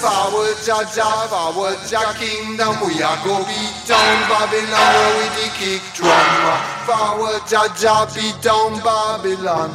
Forward 0.00 0.56
Jaja, 0.64 1.28
forward 1.28 1.76
Jah 1.84 2.16
kingdom. 2.16 2.72
We 2.80 3.02
are 3.04 3.20
go 3.20 3.36
beat 3.44 3.76
down 3.84 4.16
Babylon 4.32 4.96
with 5.20 5.34
the 5.36 5.48
kick 5.60 5.84
drum. 5.92 6.56
Forward 6.88 7.44
Jaja 7.44 8.08
beat 8.16 8.36
down 8.40 8.80
Babylon. 8.80 9.68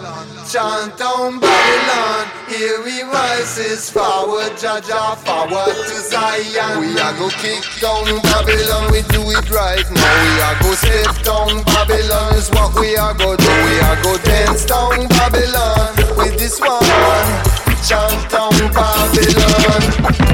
Chant 0.49 0.97
down 0.97 1.39
Babylon. 1.39 2.25
Here 2.49 2.81
we 2.81 3.03
rise, 3.03 3.57
rises 3.57 3.89
forward 3.89 4.53
Jaja, 4.57 5.15
forward 5.21 5.77
to 5.77 5.97
Zion. 6.09 6.81
We 6.81 6.97
are 6.99 7.13
go 7.21 7.29
kick 7.29 7.61
down 7.77 8.09
Babylon. 8.25 8.91
We 8.91 9.05
do 9.13 9.21
it 9.29 9.47
right 9.53 9.85
now. 9.93 10.13
We 10.25 10.33
are 10.41 10.57
go 10.65 10.71
step 10.73 11.13
down 11.21 11.63
Babylon 11.69 12.33
is 12.33 12.49
what 12.49 12.73
we 12.79 12.97
are 12.97 13.13
go 13.13 13.37
do. 13.37 13.53
We 13.69 13.79
are 13.79 14.01
go 14.01 14.17
dance 14.25 14.65
down 14.65 15.07
Babylon 15.07 15.93
with 16.17 16.37
this 16.39 16.59
one. 16.59 17.44
Chant 17.85 18.17
down 18.31 18.49
Babylon. 18.73 19.83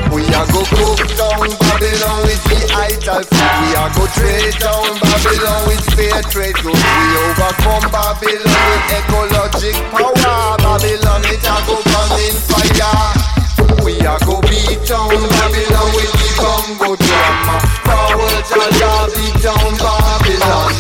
We 0.08 0.24
are 0.32 0.48
go 0.56 0.64
cook 0.72 1.04
down 1.20 1.52
Babylon 1.60 2.24
with 2.24 2.40
the 2.48 2.64
idol 2.72 3.28
food. 3.28 3.52
We 3.60 3.76
are 3.76 3.92
go 3.92 4.08
trade 4.16 4.56
down 4.56 4.96
Babylon 5.04 5.68
with 5.68 5.84
fair 5.92 6.24
trade 6.32 6.56
goods. 6.64 6.80
We 6.80 7.08
overcome 7.28 7.92
Babylon 7.92 8.64
with 8.72 8.96
ecologic 8.96 9.76
power. 9.92 10.56
Babylon 10.64 11.28
it 11.28 11.44
a 11.44 11.56
go 11.68 11.76
burn 11.84 12.24
in 12.24 12.40
fire. 12.40 13.20
We 13.84 14.00
are 14.08 14.20
go 14.24 14.40
beat 14.48 14.88
down 14.88 15.12
Babylon 15.12 15.92
with 15.92 16.14
the 16.24 16.32
bongo 16.40 16.96
drum. 16.96 17.36
Forward 17.84 18.44
Jaja 18.48 19.12
beat 19.12 19.44
down 19.44 19.76
Babylon. 19.76 20.72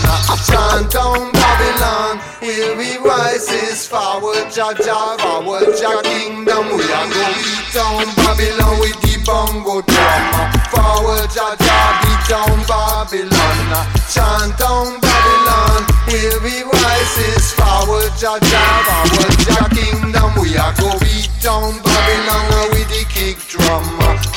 Chant 0.47 0.87
down 0.89 1.31
Babylon. 1.35 2.30
Here 2.41 2.75
we 2.75 2.97
rises 2.97 3.85
forward 3.85 4.49
Jaja, 4.49 5.13
forward 5.21 5.77
Jah 5.77 6.01
kingdom. 6.01 6.73
We 6.73 6.81
are 6.89 7.05
go 7.13 7.21
beat 7.37 7.69
down 7.69 8.01
Babylon 8.17 8.79
with 8.81 8.97
the 8.97 9.21
bongo 9.21 9.85
drum. 9.85 10.25
Forward 10.73 11.29
Jaja 11.29 11.77
beat 12.01 12.23
down 12.25 12.57
Babylon. 12.65 13.85
Chant 14.09 14.57
down 14.57 14.97
Babylon. 14.97 15.85
Here 16.09 16.41
we 16.41 16.65
rises 16.65 17.53
forward 17.53 18.09
Jaja, 18.17 18.65
forward 18.89 19.37
Jah 19.45 19.69
kingdom. 19.69 20.33
We 20.41 20.57
are 20.57 20.73
go 20.81 20.97
beat 20.97 21.29
down 21.45 21.77
Babylon 21.85 22.73
with 22.73 22.89
the 22.89 23.05
kick 23.05 23.37
drum. 23.53 23.85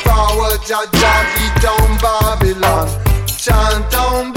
Forward 0.05 0.61
Jaja 0.61 1.13
beat 1.33 1.57
down 1.65 1.89
Babylon. 2.05 2.85
Chant 3.27 3.91
down 3.91 4.34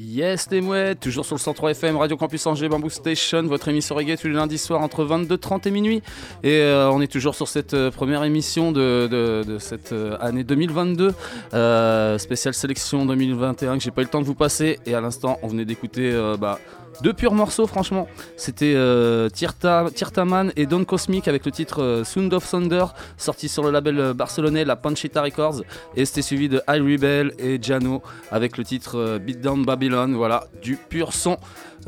Yes, 0.00 0.46
les 0.50 0.60
mouettes, 0.60 1.00
toujours 1.00 1.26
sur 1.26 1.34
le 1.34 1.40
103 1.40 1.72
FM, 1.72 1.96
Radio 1.96 2.16
Campus 2.16 2.46
Angers, 2.46 2.68
Bamboo 2.68 2.90
Station, 2.90 3.42
votre 3.42 3.68
émission 3.68 3.94
reggae 3.94 4.16
tous 4.16 4.28
les 4.28 4.34
lundis 4.34 4.58
soirs 4.58 4.80
entre 4.80 5.04
22h30 5.04 5.66
et 5.66 5.70
minuit. 5.70 6.02
Et 6.42 6.58
euh, 6.58 6.90
on 6.90 7.00
est 7.00 7.10
toujours 7.10 7.34
sur 7.34 7.48
cette 7.48 7.74
euh, 7.74 7.90
première 7.90 8.22
émission 8.24 8.72
de, 8.72 9.56
cette 9.58 9.92
euh, 9.92 10.16
année 10.20 10.44
2022, 10.44 11.12
euh, 11.54 12.18
spéciale 12.18 12.54
sélection 12.54 13.04
2021 13.04 13.78
que 13.78 13.84
j'ai 13.84 13.90
pas 13.90 14.02
eu 14.02 14.04
le 14.04 14.10
temps 14.10 14.20
de 14.20 14.26
vous 14.26 14.34
passer. 14.34 14.78
Et 14.86 14.94
à 14.94 15.00
l'instant, 15.00 15.38
on 15.42 15.48
venait 15.48 15.64
d'écouter 15.64 16.16
bah, 16.38 16.58
deux 17.02 17.12
purs 17.12 17.34
morceaux, 17.34 17.66
franchement. 17.66 18.08
C'était 18.36 18.74
euh, 18.74 19.28
Tirta, 19.28 19.86
Tirtaman 19.94 20.52
et 20.56 20.66
Don 20.66 20.84
Cosmic 20.84 21.28
avec 21.28 21.44
le 21.44 21.50
titre 21.50 21.82
euh, 21.82 22.04
Sound 22.04 22.32
of 22.34 22.48
Thunder, 22.48 22.86
sorti 23.16 23.48
sur 23.48 23.62
le 23.62 23.70
label 23.70 23.98
euh, 23.98 24.14
barcelonais 24.14 24.64
La 24.64 24.76
Panchita 24.76 25.22
Records. 25.22 25.62
Et 25.96 26.04
c'était 26.04 26.22
suivi 26.22 26.48
de 26.48 26.62
I 26.68 26.78
Rebel 26.78 27.32
et 27.38 27.58
Jano 27.60 28.02
avec 28.30 28.56
le 28.58 28.64
titre 28.64 28.98
euh, 28.98 29.18
Beat 29.18 29.40
Down 29.40 29.64
Babylon. 29.64 30.14
Voilà, 30.14 30.44
du 30.62 30.76
pur 30.76 31.12
son. 31.12 31.38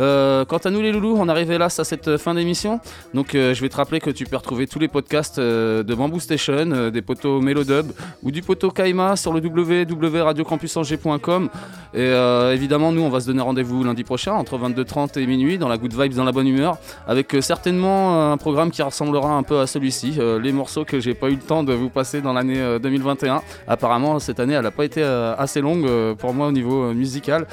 Euh, 0.01 0.45
quant 0.45 0.59
à 0.59 0.71
nous 0.71 0.81
les 0.81 0.93
loulous, 0.93 1.17
on 1.19 1.29
arrive 1.29 1.51
hélas 1.51 1.79
à 1.79 1.85
cette 1.85 2.09
euh, 2.09 2.19
fin 2.19 2.35
d'émission. 2.35 2.81
Donc 3.15 3.35
euh, 3.35 3.55
je 3.55 3.61
vais 3.61 3.69
te 3.69 3.77
rappeler 3.77 4.01
que 4.01 4.11
tu 4.11 4.25
peux 4.25 4.37
retrouver 4.37 4.67
tous 4.67 4.79
les 4.79 4.89
podcasts 4.89 5.39
de 5.39 5.95
Bamboo 5.95 6.21
Station, 6.21 6.91
des 6.91 7.03
poteaux 7.03 7.41
Melodub 7.41 7.93
ou 8.23 8.31
du 8.31 8.43
poteau 8.43 8.71
Kaima 8.71 9.17
sur 9.17 9.33
le 9.33 9.41
www.radiocampusangers.com. 9.41 11.49
Et 11.95 12.11
évidemment, 12.53 12.93
nous 12.93 13.03
on 13.03 13.11
va 13.11 13.21
se 13.21 13.27
donner 13.27 13.43
rendez-vous 13.43 13.85
lundi 13.85 14.05
prochain 14.05 14.33
entre 14.33 14.59
22h30 14.59 15.19
et 15.19 15.27
minuit 15.27 15.59
dans 15.59 15.69
la 15.69 15.77
good 15.77 15.93
vibes, 15.93 16.15
dans 16.15 16.25
la 16.25 16.33
bonne 16.33 16.49
humeur, 16.49 16.79
avec 17.07 17.37
certainement 17.41 18.33
un 18.33 18.39
programme 18.39 18.71
qui 18.71 18.83
ressemblera 18.83 19.33
un 19.33 19.43
peu 19.43 19.61
à 19.61 19.67
celui-ci. 19.67 20.19
Les 20.43 20.53
morceaux 20.53 20.85
que 20.85 21.01
j'ai 21.01 21.15
pas 21.15 21.29
eu 21.29 21.35
le 21.35 21.43
temps 21.43 21.65
de 21.65 21.73
vous 21.73 21.91
passer 21.91 22.21
dans 22.21 22.33
l'année 22.33 22.61
euh, 22.61 22.79
2021. 22.79 23.43
Apparemment, 23.69 24.19
cette 24.19 24.41
année 24.41 24.55
elle 24.55 24.63
n'a 24.63 24.71
pas 24.71 24.85
été 24.85 25.03
assez 25.03 25.61
longue 25.61 25.87
pour 26.17 26.35
moi 26.35 26.49
au 26.49 26.53
niveau 26.53 26.93
musical. 26.95 27.47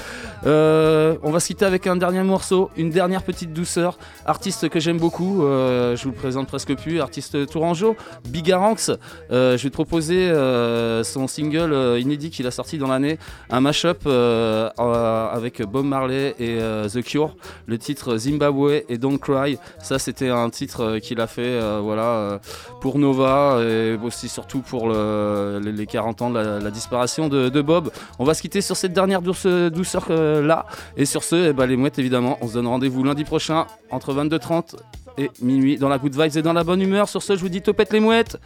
On 0.45 1.32
va 1.32 1.40
se 1.40 1.48
quitter 1.48 1.66
avec 1.66 1.88
un 1.88 1.95
dernier 1.95 2.24
morceau, 2.30 2.69
une 2.77 2.89
dernière 2.89 3.23
petite 3.23 3.51
douceur. 3.53 3.97
Artiste 4.26 4.69
que 4.69 4.80
j'aime 4.80 4.97
beaucoup, 4.99 5.43
euh, 5.43 5.95
je 5.95 6.03
vous 6.03 6.11
le 6.11 6.15
présente 6.15 6.47
presque 6.47 6.76
plus, 6.76 7.01
artiste 7.01 7.47
tourangeau, 7.49 7.95
Bigaranx. 8.30 8.91
Euh, 9.31 9.57
je 9.57 9.64
vais 9.64 9.69
te 9.69 9.73
proposer 9.73 10.30
euh, 10.30 11.03
son 11.03 11.27
single 11.27 11.73
euh, 11.73 11.99
inédit 11.99 12.30
qu'il 12.30 12.47
a 12.47 12.51
sorti 12.51 12.77
dans 12.77 12.88
l'année, 12.88 13.18
un 13.49 13.60
mashup 13.61 14.07
avec 14.07 15.61
Bob 15.64 15.85
Marley 15.85 16.35
et 16.39 16.57
The 16.91 17.01
Cure. 17.03 17.35
Le 17.65 17.77
titre 17.77 18.18
Zimbabwe 18.18 18.81
et 18.89 18.97
Don't 18.97 19.18
Cry. 19.19 19.57
Ça, 19.81 19.99
c'était 19.99 20.30
un 20.30 20.49
titre 20.49 20.99
qu'il 20.99 21.19
a 21.22 21.27
fait 21.27 21.60
voilà, 21.81 22.39
pour 22.81 22.99
Nova 22.99 23.60
et 23.61 23.97
aussi 24.03 24.27
surtout 24.30 24.60
pour 24.61 24.88
le- 24.89 25.60
les, 25.64 25.72
les 25.72 25.85
40 25.85 26.22
ans 26.22 26.30
de 26.30 26.39
la, 26.39 26.72
disparition 26.72 27.27
de, 27.30 27.61
Bob. 27.61 27.89
On 28.19 28.23
va 28.23 28.34
se 28.34 28.41
quitter 28.41 28.61
sur 28.61 28.76
cette 28.77 28.93
dernière 28.93 29.22
douce- 29.22 29.69
douceur 29.72 30.06
là. 30.10 30.65
Et 30.97 31.06
sur 31.06 31.23
ce, 31.23 31.49
eh 31.49 31.53
ben, 31.53 31.65
les 31.65 31.76
mouettes, 31.77 31.99
évidemment, 31.99 32.19
on 32.20 32.48
se 32.48 32.54
donne 32.54 32.68
rendez-vous 32.68 33.04
lundi 33.04 33.24
prochain 33.24 33.68
entre 33.91 34.14
22h30 34.14 34.76
et 35.18 35.32
minuit 35.41 35.78
dans 35.78 35.90
la 35.90 35.98
good 35.98 36.16
vibes 36.20 36.38
et 36.38 36.41
dans 36.41 36.54
la 36.54 36.64
bonne 36.64 36.82
humeur. 36.82 37.10
Sur 37.10 37.22
ce, 37.24 37.36
je 37.36 37.41
vous 37.41 37.50
dis 37.50 37.62
topette 37.62 37.94
les 37.94 38.00
mouettes. 38.00 38.38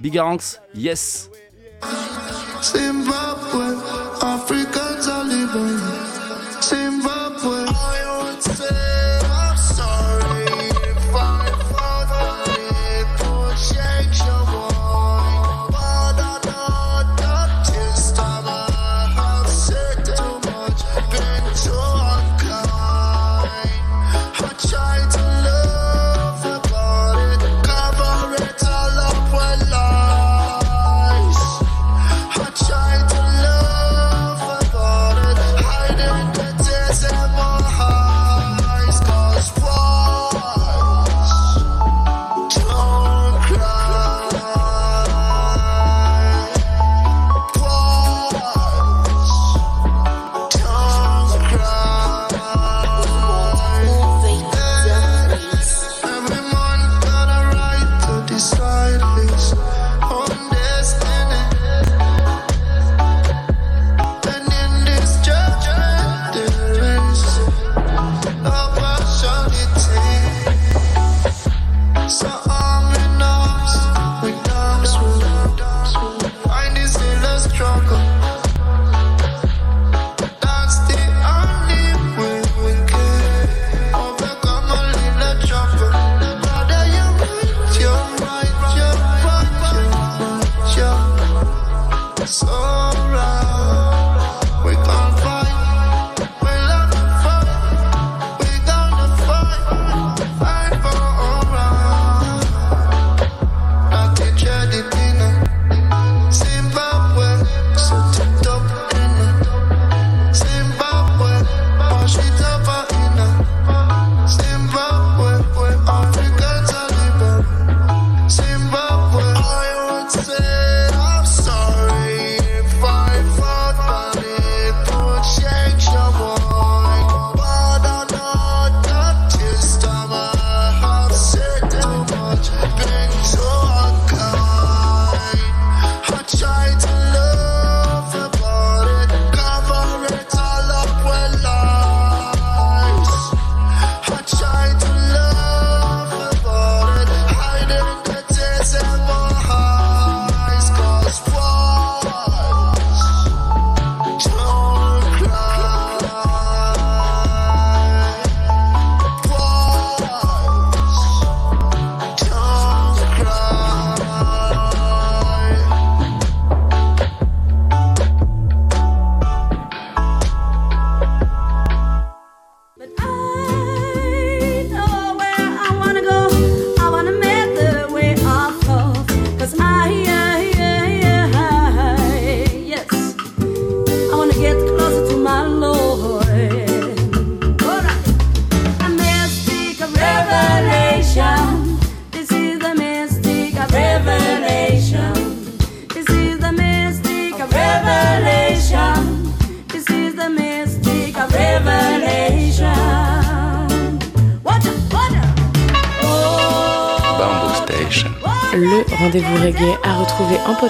Bigaranx, 0.00 0.60
yes! 0.74 1.30
Zimbabwe, 2.62 3.76
Africans 4.20 5.08
are 5.08 5.24
living. 5.24 5.78
Zimbabwe. 6.60 7.66
I 7.68 8.22
would 8.22 8.42
say 8.42 8.87